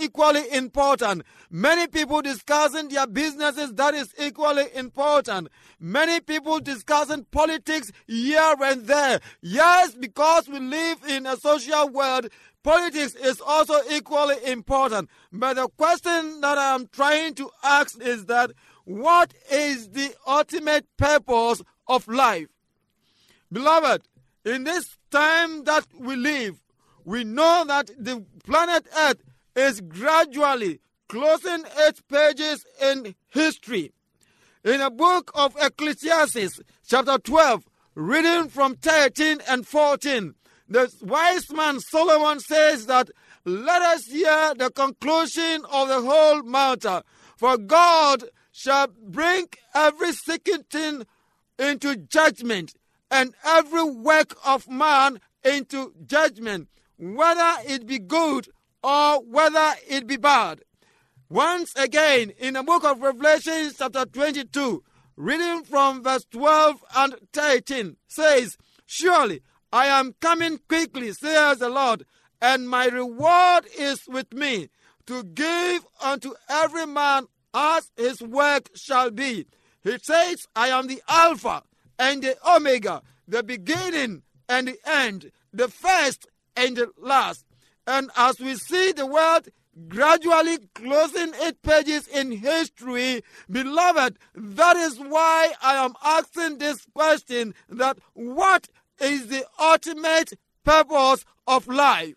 equally 0.00 0.42
important. 0.52 1.22
Many 1.50 1.86
people 1.86 2.20
discussing 2.20 2.88
their 2.88 3.06
businesses. 3.06 3.72
That 3.72 3.94
is 3.94 4.12
equally 4.18 4.66
important. 4.74 5.48
Many 5.80 6.20
people 6.20 6.60
discussing 6.60 7.24
politics 7.30 7.90
here 8.06 8.54
and 8.60 8.86
there. 8.86 9.20
Yes, 9.40 9.94
because 9.94 10.48
we 10.48 10.58
live 10.58 10.98
in 11.08 11.24
a 11.24 11.36
social 11.38 11.88
world, 11.88 12.28
Politics 12.66 13.14
is 13.14 13.40
also 13.46 13.78
equally 13.92 14.34
important. 14.44 15.08
But 15.32 15.54
the 15.54 15.68
question 15.68 16.40
that 16.40 16.58
I'm 16.58 16.88
trying 16.88 17.34
to 17.36 17.48
ask 17.62 17.85
is 17.94 18.26
that 18.26 18.50
what 18.84 19.34
is 19.50 19.90
the 19.90 20.14
ultimate 20.26 20.86
purpose 20.96 21.62
of 21.86 22.08
life? 22.08 22.48
Beloved, 23.52 24.02
in 24.44 24.64
this 24.64 24.96
time 25.10 25.64
that 25.64 25.86
we 25.98 26.16
live, 26.16 26.60
we 27.04 27.24
know 27.24 27.64
that 27.66 27.90
the 27.98 28.24
planet 28.44 28.86
Earth 28.96 29.22
is 29.54 29.80
gradually 29.80 30.80
closing 31.08 31.64
its 31.78 32.00
pages 32.02 32.64
in 32.82 33.14
history. 33.28 33.92
In 34.64 34.80
the 34.80 34.90
book 34.90 35.30
of 35.34 35.56
Ecclesiastes, 35.60 36.60
chapter 36.86 37.18
12, 37.18 37.64
reading 37.94 38.48
from 38.48 38.74
13 38.74 39.38
and 39.48 39.66
14, 39.66 40.34
the 40.68 40.92
wise 41.02 41.50
man 41.52 41.78
Solomon 41.78 42.40
says 42.40 42.86
that 42.86 43.08
let 43.44 43.80
us 43.82 44.06
hear 44.06 44.54
the 44.56 44.70
conclusion 44.70 45.64
of 45.70 45.86
the 45.86 46.00
whole 46.00 46.42
matter. 46.42 47.02
For 47.36 47.58
God 47.58 48.24
shall 48.50 48.88
bring 48.88 49.48
every 49.74 50.12
second 50.12 50.70
thing 50.70 51.06
into 51.58 51.96
judgment, 51.96 52.74
and 53.10 53.34
every 53.44 53.84
work 53.84 54.36
of 54.44 54.68
man 54.68 55.20
into 55.44 55.94
judgment, 56.06 56.68
whether 56.98 57.54
it 57.66 57.86
be 57.86 57.98
good 57.98 58.48
or 58.82 59.22
whether 59.22 59.74
it 59.88 60.06
be 60.06 60.16
bad. 60.16 60.60
Once 61.28 61.72
again, 61.76 62.30
in 62.38 62.54
the 62.54 62.62
book 62.62 62.84
of 62.84 63.00
Revelation, 63.00 63.70
chapter 63.76 64.06
22, 64.06 64.82
reading 65.16 65.64
from 65.64 66.02
verse 66.02 66.24
12 66.30 66.84
and 66.96 67.16
13, 67.32 67.96
says, 68.06 68.56
Surely 68.86 69.42
I 69.72 69.86
am 69.86 70.14
coming 70.20 70.58
quickly, 70.68 71.12
says 71.12 71.58
the 71.58 71.68
Lord, 71.68 72.06
and 72.40 72.68
my 72.68 72.86
reward 72.86 73.66
is 73.78 74.06
with 74.06 74.32
me 74.32 74.68
to 75.06 75.22
give 75.22 75.86
unto 76.02 76.34
every 76.48 76.86
man 76.86 77.26
as 77.54 77.90
his 77.96 78.20
work 78.20 78.70
shall 78.74 79.10
be. 79.10 79.46
He 79.82 79.98
says, 80.02 80.46
I 80.54 80.68
am 80.68 80.88
the 80.88 81.02
Alpha 81.08 81.62
and 81.98 82.22
the 82.22 82.36
Omega, 82.48 83.02
the 83.26 83.42
beginning 83.42 84.22
and 84.48 84.68
the 84.68 84.76
end, 84.84 85.30
the 85.52 85.68
first 85.68 86.26
and 86.56 86.76
the 86.76 86.90
last. 86.98 87.44
And 87.86 88.10
as 88.16 88.40
we 88.40 88.56
see 88.56 88.92
the 88.92 89.06
world 89.06 89.48
gradually 89.88 90.58
closing 90.74 91.32
its 91.34 91.58
pages 91.62 92.08
in 92.08 92.32
history, 92.32 93.22
beloved, 93.50 94.18
that 94.34 94.76
is 94.76 94.98
why 94.98 95.52
I 95.62 95.84
am 95.84 95.94
asking 96.04 96.58
this 96.58 96.84
question 96.94 97.54
that 97.68 97.98
what 98.14 98.68
is 99.00 99.28
the 99.28 99.44
ultimate 99.60 100.32
purpose 100.64 101.24
of 101.46 101.68
life? 101.68 102.14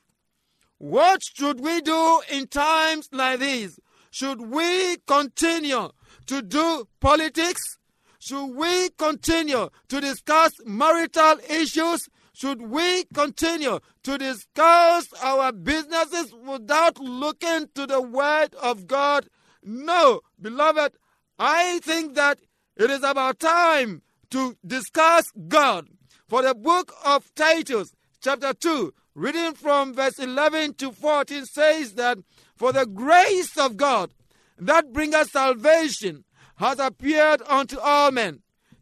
What 0.80 1.22
should 1.22 1.60
we 1.60 1.82
do 1.82 2.22
in 2.32 2.48
times 2.48 3.10
like 3.12 3.42
these? 3.42 3.80
Should 4.12 4.40
we 4.42 4.96
continue 5.06 5.90
to 6.28 6.42
do 6.42 6.88
politics? 7.02 7.78
Should 8.20 8.56
we 8.56 8.90
continue 8.98 9.70
to 9.90 10.02
discuss 10.02 10.54
marital 10.66 11.36
issues? 11.50 12.08
Should 12.34 12.62
we 12.62 13.04
continue 13.14 13.80
to 14.04 14.18
discuss 14.18 15.08
our 15.22 15.52
businesses 15.52 16.34
without 16.34 16.98
looking 16.98 17.68
to 17.76 17.86
the 17.86 18.02
Word 18.02 18.56
of 18.56 18.88
God? 18.88 19.28
No, 19.62 20.22
beloved, 20.42 20.94
I 21.38 21.80
think 21.80 22.16
that 22.16 22.40
it 22.78 22.90
is 22.90 23.04
about 23.04 23.40
time 23.40 24.02
to 24.32 24.56
discuss 24.66 25.26
God. 25.50 25.90
For 26.30 26.42
the 26.42 26.56
book 26.56 26.94
of 27.04 27.34
Titus, 27.36 27.94
chapter 28.22 28.54
2, 28.54 28.94
reading 29.16 29.54
from 29.54 29.94
verse 29.94 30.20
11 30.20 30.76
to 30.76 30.92
14, 30.92 31.46
says 31.46 31.94
that 31.94 32.20
for 32.56 32.72
the 32.72 32.86
grace 32.86 33.58
of 33.58 33.78
God 33.78 34.12
that 34.58 34.92
bringeth 34.92 35.30
salvation 35.30 36.24
has 36.58 36.80
appeared 36.80 37.42
unto 37.48 37.80
all 37.80 38.12
men, 38.12 38.42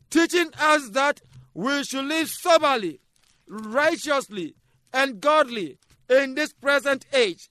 teaching 0.10 0.50
us 0.60 0.90
that 0.92 1.22
we 1.54 1.84
should 1.84 2.06
live 2.06 2.30
soberly, 2.30 3.00
righteously, 3.48 4.56
and 4.94 5.20
godly 5.22 5.78
in 6.10 6.36
this 6.36 6.54
present 6.54 7.06
age, 7.14 7.50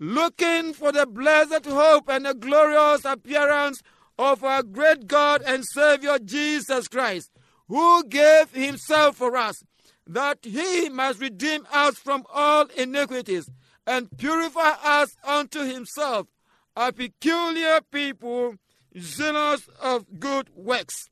looking 0.00 0.72
for 0.72 0.92
the 0.92 1.06
blessed 1.06 1.66
hope 1.66 2.08
and 2.08 2.26
the 2.26 2.34
glorious 2.34 3.04
appearance 3.04 3.82
of 4.18 4.42
our 4.42 4.62
great 4.62 5.06
God 5.06 5.42
and 5.46 5.64
Savior 5.64 6.18
Jesus 6.18 6.88
Christ, 6.88 7.30
who 7.68 8.04
gave 8.04 8.50
himself 8.52 9.16
for 9.16 9.36
us, 9.36 9.62
that 10.08 10.38
he 10.42 10.88
must 10.88 11.20
redeem 11.20 11.66
us 11.72 11.96
from 11.98 12.24
all 12.32 12.66
iniquities 12.76 13.50
and 13.86 14.16
purify 14.16 14.72
us 14.82 15.16
unto 15.22 15.60
himself, 15.60 16.26
a 16.74 16.92
peculiar 16.92 17.80
people, 17.92 18.54
zealous 18.98 19.68
of 19.80 20.18
good 20.18 20.48
works. 20.54 21.08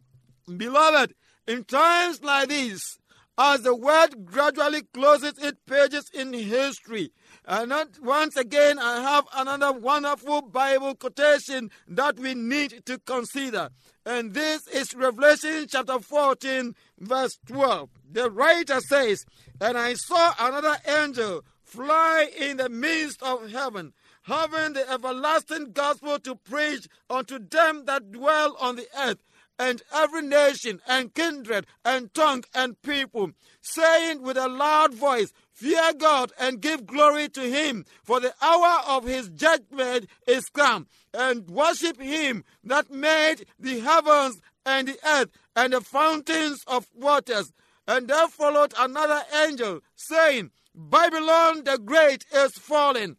Beloved, 0.57 1.15
in 1.47 1.65
times 1.65 2.23
like 2.23 2.49
these, 2.49 2.99
as 3.39 3.63
the 3.63 3.75
world 3.75 4.25
gradually 4.25 4.83
closes 4.95 5.35
its 5.39 5.59
pages 5.67 6.11
in 6.15 6.33
history, 6.33 7.13
Uh, 7.47 7.65
and 7.71 7.91
once 8.03 8.37
again, 8.37 8.79
I 8.79 9.01
have 9.01 9.27
another 9.35 9.73
wonderful 9.73 10.43
Bible 10.43 10.97
quotation 10.97 11.71
that 11.87 12.19
we 12.19 12.35
need 12.35 12.85
to 12.87 12.99
consider. 12.99 13.71
And 14.05 14.35
this 14.35 14.67
is 14.69 14.95
Revelation 14.95 15.67
chapter 15.69 16.01
14, 16.01 16.75
verse 16.99 17.39
12. 17.47 17.89
The 18.11 18.31
writer 18.31 18.81
says, 18.81 19.25
And 19.61 19.79
I 19.79 19.95
saw 19.95 20.35
another 20.41 20.77
angel 20.87 21.45
fly 21.63 22.31
in 22.37 22.57
the 22.57 22.69
midst 22.69 23.23
of 23.23 23.51
heaven, 23.51 23.93
having 24.23 24.73
the 24.73 24.91
everlasting 24.91 25.73
gospel 25.73 26.19
to 26.21 26.35
preach 26.35 26.89
unto 27.09 27.39
them 27.39 27.85
that 27.85 28.11
dwell 28.11 28.57
on 28.61 28.77
the 28.77 28.89
earth 28.99 29.23
and 29.59 29.83
every 29.95 30.23
nation 30.23 30.81
and 30.87 31.15
kindred 31.15 31.67
and 31.85 32.13
tongue 32.13 32.45
and 32.55 32.81
people, 32.83 33.31
saying 33.61 34.23
with 34.23 34.37
a 34.37 34.49
loud 34.49 34.95
voice, 34.95 35.33
Fear 35.57 35.95
God 35.95 36.33
and 36.39 36.61
give 36.61 36.85
glory 36.85 37.31
to 37.31 37.41
Him, 37.41 37.87
for 38.05 38.21
the 38.21 38.35
hour 38.43 38.83
of 38.87 39.05
His 39.07 39.31
judgment 39.31 40.07
is 40.27 40.45
come, 40.53 40.87
and 41.15 41.49
worship 41.49 41.99
Him 41.99 42.45
that 42.65 42.91
made 42.91 43.47
the 43.59 43.81
heavens 43.81 44.39
and 44.67 44.89
the 44.89 44.99
earth 45.09 45.31
and 45.55 45.73
the 45.73 45.81
fountains 45.81 46.63
of 46.67 46.87
waters. 46.95 47.51
And 47.89 48.07
there 48.07 48.29
followed 48.29 48.75
another 48.79 49.23
angel, 49.47 49.81
saying, 49.95 50.51
Babylon 50.75 51.65
the 51.65 51.79
Great 51.79 52.27
is 52.35 52.53
fallen. 52.59 53.17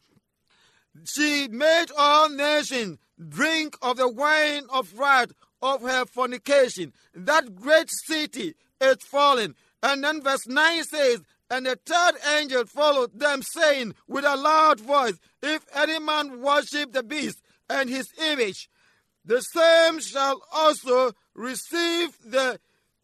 She 1.06 1.48
made 1.48 1.88
all 1.98 2.30
nations 2.30 3.00
drink 3.28 3.76
of 3.82 3.98
the 3.98 4.10
wine 4.10 4.66
of 4.70 5.00
wrath 5.00 5.32
of 5.60 5.82
her 5.82 6.06
fornication. 6.06 6.94
That 7.16 7.56
great 7.56 7.90
city 8.06 8.54
is 8.80 8.98
fallen. 9.10 9.56
And 9.82 10.04
then 10.04 10.22
verse 10.22 10.48
9 10.48 10.84
says, 10.84 11.22
And 11.50 11.66
the 11.66 11.80
third 11.86 12.16
angel 12.38 12.66
followed 12.66 13.18
them, 13.18 13.42
saying 13.42 13.96
with 14.08 14.26
a 14.26 14.36
loud 14.36 14.80
voice, 14.80 15.18
If 15.42 15.66
any 15.74 16.00
man 16.00 16.42
worship 16.42 16.92
the 16.92 17.04
beast 17.04 17.42
and 17.70 17.90
his 17.90 18.08
image, 18.22 18.70
the 19.24 19.42
same 19.42 20.00
shall 20.00 20.42
also 20.52 21.12
receive 21.34 22.18
the, 22.26 22.60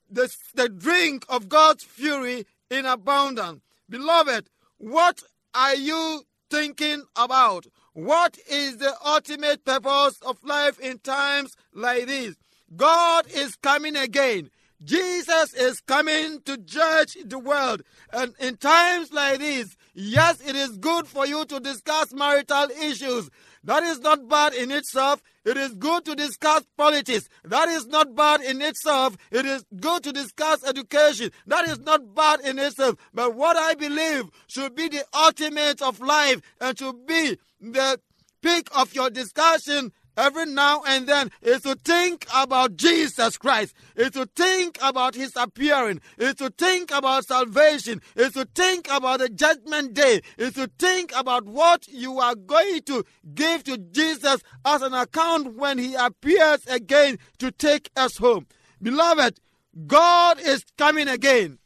the, 0.10 0.30
the 0.56 0.70
drink 0.70 1.26
of 1.30 1.50
God's 1.50 1.84
fury 1.84 2.46
in 2.70 2.86
abundance. 2.86 3.62
Beloved, 3.90 4.50
what 4.78 5.22
are 5.54 5.76
you 5.76 6.24
thinking 6.50 7.04
about? 7.16 7.68
What 7.94 8.38
is 8.50 8.78
the 8.78 8.96
ultimate 9.06 9.64
purpose 9.64 10.18
of 10.22 10.44
life 10.44 10.80
in 10.80 11.00
times 11.00 11.56
like 11.74 12.08
this? 12.08 12.36
God 12.76 13.28
is 13.32 13.56
coming 13.56 13.96
again. 13.96 14.50
Jesus 14.84 15.54
is 15.54 15.80
coming 15.82 16.42
to 16.42 16.58
judge 16.58 17.18
the 17.26 17.40
world. 17.40 17.84
And 18.12 18.34
in 18.40 18.58
times 18.58 19.14
like 19.14 19.40
this, 19.40 19.76
yes, 19.94 20.42
it 20.42 20.56
is 20.56 20.78
good 20.78 21.08
for 21.08 21.26
you 21.26 21.46
to 21.46 21.60
discuss 21.60 22.14
marital 22.14 22.68
issues. 22.82 23.30
That 23.64 23.84
is 23.84 24.00
not 24.00 24.28
bad 24.28 24.54
in 24.54 24.72
itself. 24.72 25.22
It 25.46 25.56
is 25.56 25.74
good 25.74 26.04
to 26.06 26.16
discuss 26.16 26.64
politics. 26.78 27.30
That 27.46 27.70
is 27.70 27.88
not 27.88 28.14
bad 28.14 28.42
in 28.42 28.62
itself. 28.62 29.16
It 29.32 29.46
is 29.46 29.64
good 29.80 30.04
to 30.04 30.12
discuss 30.12 30.66
education. 30.66 31.32
That 31.48 31.68
is 31.70 31.80
not 31.80 32.14
bad 32.14 32.42
in 32.42 32.60
itself. 32.60 32.98
But 33.14 33.36
what 33.36 33.56
I 33.56 33.76
believe 33.76 34.26
should 34.48 34.76
be 34.76 34.90
the 34.90 35.06
ultimate 35.14 35.82
of 35.82 36.02
life 36.02 36.42
and 36.60 36.78
should 36.78 37.06
be 37.06 37.38
the 37.62 38.00
peak 38.42 38.68
of 38.76 38.94
your 38.94 39.10
discussion 39.10 39.94
every 40.18 40.46
now 40.46 40.84
and 40.88 41.08
then 41.08 41.32
is 41.42 41.62
to 41.62 41.76
think 41.76 42.26
about 42.34 42.76
Jesus 42.76 43.38
Christ, 43.38 43.74
is 43.96 44.12
to 44.12 44.26
think 44.36 44.78
about 44.82 45.16
his 45.16 45.34
appearing, 45.36 46.02
is 46.18 46.36
to 46.36 46.50
think 46.50 46.92
about 46.92 47.26
salvation, 47.26 48.02
is 48.16 48.34
to 48.34 48.46
think 48.56 48.88
about 48.92 49.20
the 49.20 49.30
judgment 49.30 49.94
day, 49.94 50.22
is 50.38 50.54
to 50.54 50.70
think 50.80 51.12
about 51.16 51.46
what 51.46 51.88
you 51.88 52.20
are 52.20 52.36
going 52.36 52.82
to 52.84 53.04
give 53.34 53.64
to 53.66 53.78
Jesus 53.78 54.42
as 54.66 54.82
an 54.82 54.94
account 54.94 55.56
when 55.56 55.78
he 55.78 55.96
appears 55.96 56.66
again 56.68 57.18
to 57.40 57.52
take 57.52 57.90
us 57.96 58.18
home. 58.18 58.48
Beloved, 58.82 59.40
God 59.88 60.40
is 60.40 60.64
coming 60.78 61.08
again. 61.08 61.60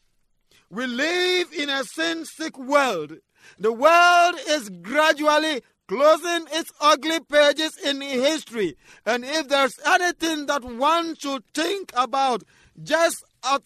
We 0.70 0.86
live 0.86 1.54
in 1.54 1.70
a 1.70 1.84
sin 1.84 2.26
sick 2.26 2.58
world. 2.58 3.18
The 3.58 3.72
world 3.72 4.36
is 4.48 4.70
gradually 4.70 5.62
closing 5.88 6.46
its 6.52 6.70
ugly 6.82 7.20
pages 7.20 7.78
in 7.86 8.02
history. 8.02 8.76
And 9.06 9.24
if 9.24 9.48
there's 9.48 9.74
anything 9.86 10.46
that 10.48 10.64
one 10.64 11.16
should 11.16 11.44
think 11.54 11.92
about, 11.96 12.44
just 12.82 13.24
as 13.44 13.62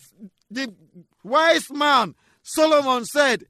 the 0.50 0.74
wise 1.24 1.70
man 1.72 2.16
Solomon 2.44 3.06
said, 3.06 3.46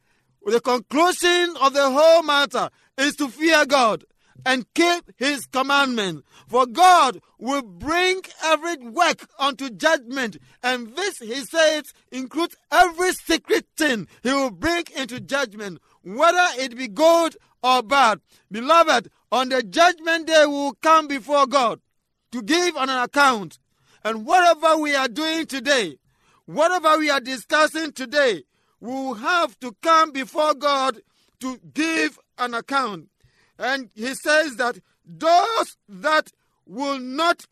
the 0.46 0.60
conclusion 0.60 1.56
of 1.62 1.74
the 1.74 1.90
whole 1.90 2.24
matter 2.24 2.70
is 2.98 3.16
to 3.16 3.30
fear 3.30 3.66
God 3.66 4.06
and 4.46 4.66
keep 4.74 5.12
his 5.18 5.46
commandments. 5.46 6.24
For 6.48 6.66
God 6.66 7.22
will 7.38 7.62
bring 7.62 8.22
every 8.44 8.78
work 8.78 9.28
unto 9.40 9.70
judgment. 9.70 10.38
And 10.64 10.96
this, 10.96 11.20
he 11.20 11.42
says, 11.46 11.84
includes 12.12 12.56
every 12.72 13.12
secret 13.14 13.66
thing 13.78 14.08
he 14.24 14.34
will 14.34 14.52
bring 14.52 14.86
into 14.96 15.20
judgment, 15.20 15.80
whether 16.04 16.48
it 16.60 16.76
be 16.76 16.88
good 16.88 17.38
or 17.64 17.84
bad. 17.84 18.20
Beloved, 18.52 19.10
on 19.32 19.50
the 19.50 19.64
judgment 19.64 20.28
day, 20.28 20.46
we 20.46 20.54
will 20.54 20.78
come 20.82 21.08
before 21.08 21.48
God 21.48 21.80
to 22.32 22.42
give 22.42 22.76
an 22.76 22.90
account. 22.90 23.60
And 24.04 24.26
whatever 24.26 24.78
we 24.78 24.96
are 24.96 25.08
doing 25.08 25.46
today, 25.46 25.98
whatever 26.46 26.98
we 26.98 27.10
are 27.10 27.20
discussing 27.20 27.92
today, 27.92 28.44
we 28.80 28.90
will 28.92 29.14
have 29.14 29.60
to 29.60 29.76
come 29.82 30.12
before 30.12 30.54
God 30.54 31.02
to 31.40 31.60
give 31.74 32.18
an 32.38 32.54
account. 32.54 33.10
And 33.60 33.90
he 33.94 34.14
says 34.16 34.56
that 34.56 34.80
those 35.06 35.78
that 35.88 36.32
will 36.66 37.00
not 37.00 37.46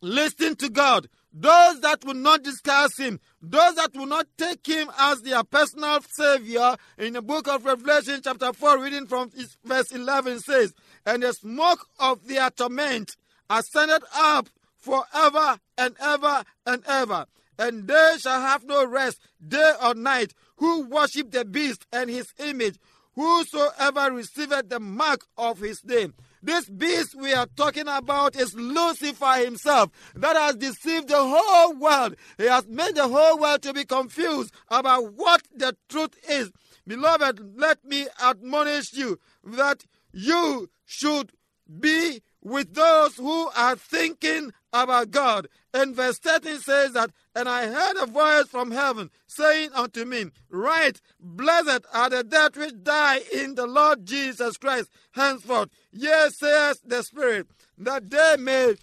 listen 0.00 0.56
to 0.56 0.68
God, 0.68 1.08
those 1.32 1.80
that 1.80 2.04
will 2.04 2.14
not 2.14 2.42
discuss 2.42 2.98
him, 2.98 3.20
those 3.40 3.76
that 3.76 3.94
will 3.94 4.06
not 4.06 4.26
take 4.36 4.66
him 4.66 4.90
as 4.98 5.22
their 5.22 5.44
personal 5.44 6.00
savior, 6.02 6.76
in 6.98 7.12
the 7.12 7.22
book 7.22 7.46
of 7.46 7.64
Revelation, 7.64 8.20
chapter 8.22 8.52
4, 8.52 8.82
reading 8.82 9.06
from 9.06 9.30
verse 9.64 9.92
11, 9.92 10.40
says, 10.40 10.74
And 11.06 11.22
the 11.22 11.32
smoke 11.32 11.86
of 12.00 12.26
their 12.26 12.50
torment 12.50 13.16
ascended 13.48 14.02
up 14.14 14.48
forever 14.76 15.58
and 15.76 15.94
ever 16.00 16.44
and 16.66 16.82
ever. 16.86 17.26
And 17.58 17.86
they 17.86 18.16
shall 18.20 18.40
have 18.40 18.64
no 18.64 18.84
rest 18.86 19.20
day 19.46 19.72
or 19.82 19.94
night, 19.94 20.34
who 20.56 20.86
worship 20.88 21.30
the 21.30 21.44
beast 21.44 21.86
and 21.92 22.10
his 22.10 22.32
image, 22.38 22.76
whosoever 23.14 24.12
receiveth 24.12 24.68
the 24.68 24.80
mark 24.80 25.24
of 25.36 25.60
his 25.60 25.84
name. 25.84 26.14
This 26.42 26.68
beast 26.68 27.14
we 27.16 27.32
are 27.32 27.48
talking 27.56 27.88
about 27.88 28.36
is 28.36 28.54
Lucifer 28.54 29.32
himself 29.44 29.90
that 30.14 30.36
has 30.36 30.56
deceived 30.56 31.08
the 31.08 31.18
whole 31.18 31.74
world. 31.74 32.14
He 32.36 32.44
has 32.44 32.66
made 32.68 32.94
the 32.94 33.08
whole 33.08 33.38
world 33.38 33.62
to 33.62 33.72
be 33.72 33.84
confused 33.84 34.54
about 34.68 35.14
what 35.14 35.42
the 35.54 35.76
truth 35.88 36.14
is. 36.28 36.50
Beloved, 36.86 37.58
let 37.58 37.84
me 37.84 38.06
admonish 38.22 38.92
you 38.92 39.18
that 39.44 39.84
you 40.12 40.70
should 40.86 41.32
be 41.80 42.22
with 42.42 42.74
those 42.74 43.16
who 43.16 43.48
are 43.56 43.76
thinking 43.76 44.52
about 44.72 45.10
God. 45.10 45.48
And 45.72 45.94
verse 45.94 46.18
13 46.18 46.60
says 46.60 46.92
that, 46.92 47.10
And 47.34 47.48
I 47.48 47.66
heard 47.66 47.96
a 47.96 48.06
voice 48.06 48.46
from 48.46 48.70
heaven 48.70 49.10
saying 49.26 49.70
unto 49.74 50.04
me, 50.04 50.26
Write, 50.48 51.00
blessed 51.20 51.84
are 51.92 52.10
the 52.10 52.24
dead 52.24 52.56
which 52.56 52.82
die 52.82 53.20
in 53.32 53.54
the 53.54 53.66
Lord 53.66 54.06
Jesus 54.06 54.56
Christ 54.56 54.90
henceforth. 55.12 55.68
Yes, 55.92 56.38
says 56.38 56.80
the 56.84 57.02
Spirit, 57.02 57.48
that 57.76 58.10
they 58.10 58.36
may 58.38 58.76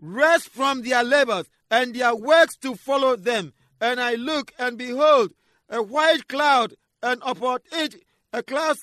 rest 0.00 0.48
from 0.48 0.82
their 0.82 1.02
labors 1.02 1.48
and 1.70 1.94
their 1.94 2.14
works 2.14 2.56
to 2.58 2.74
follow 2.74 3.16
them. 3.16 3.52
And 3.80 4.00
I 4.00 4.14
look, 4.14 4.52
and 4.58 4.78
behold, 4.78 5.32
a 5.68 5.82
white 5.82 6.28
cloud, 6.28 6.74
and 7.02 7.20
upon 7.24 7.58
it 7.72 7.96
a 8.32 8.42
cloud 8.42 8.76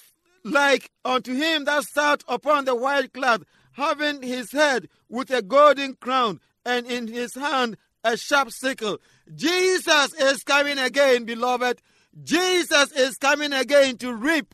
like 0.44 0.92
unto 1.06 1.34
him 1.34 1.66
that 1.66 1.84
sat 1.84 2.24
upon 2.28 2.66
the 2.66 2.76
white 2.76 3.14
cloud, 3.14 3.46
having 3.74 4.22
his 4.22 4.52
head 4.52 4.90
with 5.10 5.32
a 5.32 5.42
golden 5.42 5.96
crown, 5.96 6.40
and 6.66 6.86
in 6.86 7.08
his 7.08 7.36
hand 7.36 7.78
a 8.04 8.18
sharp 8.18 8.52
sickle. 8.52 9.00
Jesus 9.34 10.14
is 10.14 10.44
coming 10.44 10.78
again, 10.78 11.26
beloved. 11.26 11.82
Jesus 12.24 12.92
is 12.92 13.18
coming 13.18 13.54
again 13.54 13.98
to 13.98 14.14
reap. 14.14 14.54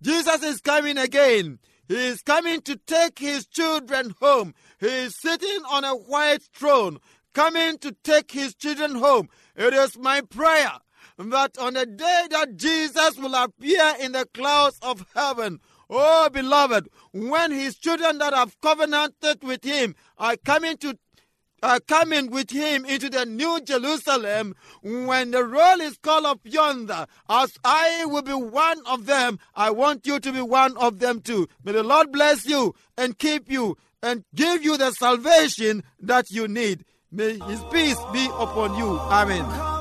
Jesus 0.00 0.42
is 0.42 0.60
coming 0.60 0.98
again. 0.98 1.58
He 1.88 1.96
is 1.96 2.22
coming 2.22 2.62
to 2.62 2.76
take 2.76 3.18
his 3.18 3.46
children 3.46 4.14
home. 4.20 4.54
He 4.80 4.86
is 4.86 5.14
sitting 5.20 5.62
on 5.70 5.84
a 5.84 5.94
white 5.94 6.42
throne, 6.54 6.98
coming 7.34 7.78
to 7.78 7.92
take 8.04 8.32
his 8.32 8.54
children 8.54 8.94
home. 8.94 9.28
It 9.56 9.74
is 9.74 9.98
my 9.98 10.22
prayer 10.22 10.72
that 11.18 11.56
on 11.58 11.74
the 11.74 11.86
day 11.86 12.26
that 12.30 12.56
Jesus 12.56 13.16
will 13.16 13.34
appear 13.34 13.94
in 14.00 14.12
the 14.12 14.26
clouds 14.34 14.78
of 14.82 15.06
heaven, 15.14 15.60
oh 15.88 16.28
beloved, 16.30 16.88
when 17.12 17.52
his 17.52 17.76
children 17.76 18.18
that 18.18 18.34
have 18.34 18.60
covenanted 18.60 19.42
with 19.42 19.64
him 19.64 19.94
are 20.18 20.36
coming 20.36 20.76
to 20.78 20.98
are 21.62 21.80
coming 21.80 22.30
with 22.30 22.50
him 22.50 22.84
into 22.84 23.08
the 23.08 23.24
new 23.24 23.58
Jerusalem 23.62 24.54
when 24.82 25.30
the 25.30 25.42
roll 25.42 25.80
is 25.80 25.96
called 25.96 26.26
up 26.26 26.40
yonder. 26.44 27.06
As 27.28 27.52
I 27.64 28.04
will 28.04 28.20
be 28.20 28.34
one 28.34 28.80
of 28.86 29.06
them, 29.06 29.38
I 29.54 29.70
want 29.70 30.06
you 30.06 30.20
to 30.20 30.32
be 30.32 30.42
one 30.42 30.76
of 30.76 30.98
them 30.98 31.22
too. 31.22 31.48
May 31.64 31.72
the 31.72 31.82
Lord 31.82 32.12
bless 32.12 32.44
you 32.44 32.74
and 32.98 33.18
keep 33.18 33.50
you 33.50 33.78
and 34.02 34.24
give 34.34 34.62
you 34.62 34.76
the 34.76 34.90
salvation 34.92 35.82
that 36.00 36.30
you 36.30 36.48
need. 36.48 36.84
May 37.10 37.38
his 37.38 37.62
peace 37.72 37.98
be 38.12 38.26
upon 38.26 38.76
you. 38.76 38.98
Amen. 38.98 39.73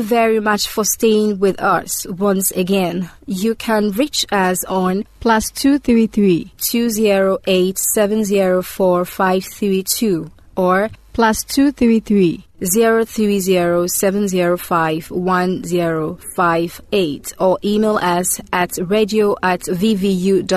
You 0.00 0.06
very 0.06 0.40
much 0.40 0.66
for 0.66 0.84
staying 0.84 1.38
with 1.38 1.60
us 1.60 2.06
once 2.06 2.50
again. 2.52 3.10
You 3.26 3.54
can 3.54 3.90
reach 3.92 4.24
us 4.32 4.64
on 4.64 5.04
plus 5.20 5.50
two 5.50 5.78
three 5.78 6.06
three 6.06 6.52
two 6.58 6.88
zero 6.88 7.38
eight 7.46 7.76
seven 7.78 8.24
zero 8.24 8.62
four 8.62 9.04
five 9.04 9.44
three 9.44 9.82
two 9.82 10.30
or 10.56 10.90
plus 11.12 11.44
two 11.44 11.70
three 11.72 12.00
three 12.00 12.46
zero 12.64 13.04
three 13.04 13.40
zero 13.40 13.86
seven 13.86 14.26
zero 14.28 14.56
five 14.56 15.10
one 15.10 15.62
zero 15.64 16.18
five 16.36 16.80
eight 16.92 17.32
or 17.38 17.58
email 17.64 17.98
us 18.02 18.40
at 18.52 18.70
radio 18.82 19.34
at 19.42 19.60
vvu.edu.gh 19.60 20.48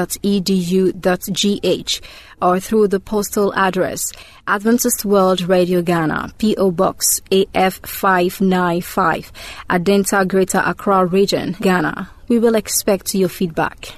or 2.42 2.60
through 2.60 2.88
the 2.90 3.00
postal 3.00 3.54
address 3.56 4.12
Adventist 4.48 5.06
World 5.06 5.42
Radio 5.42 5.82
Ghana, 5.82 6.34
P.O. 6.38 6.72
Box 6.72 7.22
AF595, 7.32 9.32
Adenta 9.70 10.28
Greater 10.28 10.62
Accra 10.66 11.06
Region, 11.06 11.56
Ghana. 11.62 12.10
We 12.28 12.40
will 12.40 12.56
expect 12.56 13.16
your 13.16 13.30
feedback. 13.30 13.96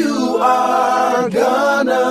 AWR 0.00 1.30
Ghana, 1.30 2.09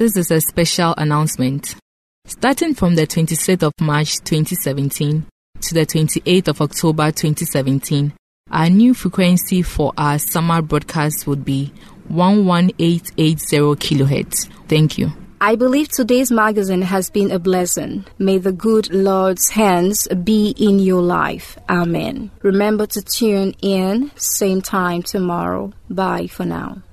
This 0.00 0.16
is 0.16 0.30
a 0.30 0.40
special 0.40 0.94
announcement. 0.96 1.76
Starting 2.24 2.72
from 2.72 2.94
the 2.94 3.06
26th 3.06 3.62
of 3.62 3.74
March 3.82 4.16
2017, 4.24 5.26
to 5.60 5.74
the 5.74 5.84
28th 5.84 6.48
of 6.48 6.62
October 6.62 7.12
2017, 7.12 8.14
our 8.50 8.70
new 8.70 8.94
frequency 8.94 9.60
for 9.60 9.92
our 9.98 10.18
summer 10.18 10.62
broadcast 10.62 11.26
would 11.26 11.44
be 11.44 11.70
11880 12.08 13.36
kHz. 13.76 14.48
Thank 14.68 14.96
you. 14.96 15.12
I 15.38 15.56
believe 15.56 15.90
today's 15.90 16.32
magazine 16.32 16.80
has 16.80 17.10
been 17.10 17.30
a 17.30 17.38
blessing. 17.38 18.06
May 18.18 18.38
the 18.38 18.52
good 18.52 18.90
Lord's 18.90 19.50
hands 19.50 20.08
be 20.24 20.54
in 20.58 20.78
your 20.78 21.02
life. 21.02 21.58
Amen. 21.68 22.30
Remember 22.40 22.86
to 22.86 23.02
tune 23.02 23.54
in, 23.60 24.10
same 24.16 24.62
time 24.62 25.02
tomorrow. 25.02 25.74
Bye 25.90 26.26
for 26.26 26.46
now. 26.46 26.84